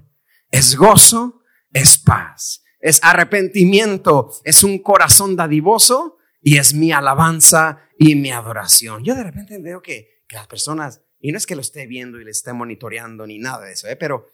es 0.49 0.75
gozo, 0.75 1.43
es 1.71 1.99
paz, 1.99 2.63
es 2.79 2.99
arrepentimiento, 3.03 4.31
es 4.43 4.63
un 4.63 4.79
corazón 4.79 5.35
dadivoso 5.35 6.17
y 6.41 6.57
es 6.57 6.73
mi 6.73 6.91
alabanza 6.91 7.83
y 7.99 8.15
mi 8.15 8.31
adoración. 8.31 9.03
Yo 9.03 9.13
de 9.13 9.25
repente 9.25 9.59
veo 9.59 9.83
que, 9.83 10.23
las 10.31 10.47
personas, 10.47 11.03
y 11.19 11.31
no 11.31 11.37
es 11.37 11.45
que 11.45 11.53
lo 11.53 11.61
esté 11.61 11.85
viendo 11.85 12.19
y 12.19 12.25
le 12.25 12.31
esté 12.31 12.53
monitoreando 12.53 13.27
ni 13.27 13.37
nada 13.37 13.65
de 13.65 13.73
eso, 13.73 13.87
¿eh? 13.87 13.95
pero 13.95 14.25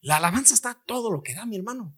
la 0.00 0.16
alabanza 0.16 0.54
está 0.54 0.82
todo 0.86 1.12
lo 1.12 1.22
que 1.22 1.34
da, 1.34 1.44
mi 1.44 1.56
hermano. 1.56 1.94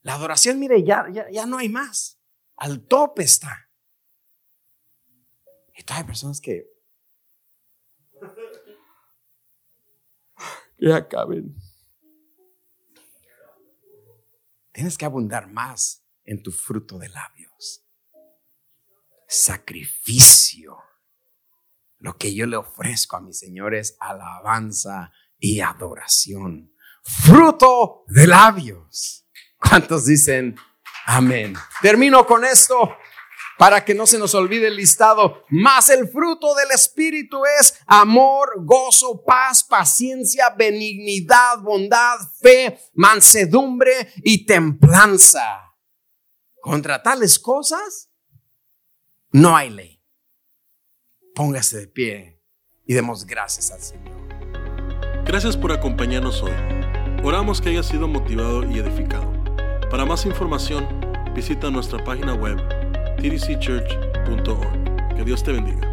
La 0.00 0.14
adoración, 0.14 0.58
mire, 0.58 0.82
ya, 0.84 1.04
ya, 1.12 1.26
ya 1.30 1.44
no 1.44 1.58
hay 1.58 1.68
más. 1.68 2.13
Al 2.56 2.86
tope 2.86 3.22
está. 3.22 3.68
Y 5.74 5.84
hay 5.92 6.04
personas 6.04 6.40
que 6.40 6.66
que 10.78 10.92
acaben. 10.92 11.56
Tienes 14.72 14.98
que 14.98 15.04
abundar 15.04 15.48
más 15.50 16.04
en 16.24 16.42
tu 16.42 16.50
fruto 16.50 16.98
de 16.98 17.08
labios. 17.08 17.86
Sacrificio. 19.28 20.78
lo 21.98 22.18
que 22.18 22.34
yo 22.34 22.46
le 22.46 22.56
ofrezco 22.56 23.16
a 23.16 23.20
mi 23.22 23.32
Señor 23.32 23.74
es 23.74 23.96
alabanza 23.98 25.10
y 25.38 25.60
adoración. 25.60 26.74
Fruto 27.02 28.04
de 28.08 28.26
labios. 28.26 29.26
¿Cuántos 29.56 30.04
dicen 30.04 30.56
amén? 31.06 31.54
Termino 31.82 32.26
con 32.26 32.44
esto 32.44 32.96
para 33.58 33.84
que 33.84 33.94
no 33.94 34.06
se 34.06 34.18
nos 34.18 34.34
olvide 34.34 34.68
el 34.68 34.76
listado. 34.76 35.44
Más 35.48 35.90
el 35.90 36.08
fruto 36.08 36.54
del 36.54 36.70
Espíritu 36.72 37.42
es 37.60 37.78
amor, 37.86 38.64
gozo, 38.64 39.22
paz, 39.24 39.64
paciencia, 39.64 40.50
benignidad, 40.50 41.58
bondad, 41.60 42.18
fe, 42.40 42.78
mansedumbre 42.94 44.12
y 44.24 44.44
templanza. 44.46 45.74
Contra 46.60 47.02
tales 47.02 47.38
cosas 47.38 48.10
no 49.30 49.56
hay 49.56 49.70
ley. 49.70 50.02
Póngase 51.34 51.78
de 51.78 51.86
pie 51.88 52.40
y 52.86 52.94
demos 52.94 53.26
gracias 53.26 53.70
al 53.70 53.80
Señor. 53.80 54.14
Gracias 55.24 55.56
por 55.56 55.72
acompañarnos 55.72 56.42
hoy. 56.42 56.52
Oramos 57.24 57.60
que 57.60 57.70
haya 57.70 57.82
sido 57.82 58.06
motivado 58.06 58.62
y 58.70 58.78
edificado. 58.78 59.33
Para 59.94 60.04
más 60.04 60.26
información, 60.26 60.88
visita 61.36 61.70
nuestra 61.70 62.02
página 62.02 62.34
web 62.34 62.60
tdcchurch.org. 63.18 65.14
Que 65.14 65.22
Dios 65.22 65.44
te 65.44 65.52
bendiga. 65.52 65.88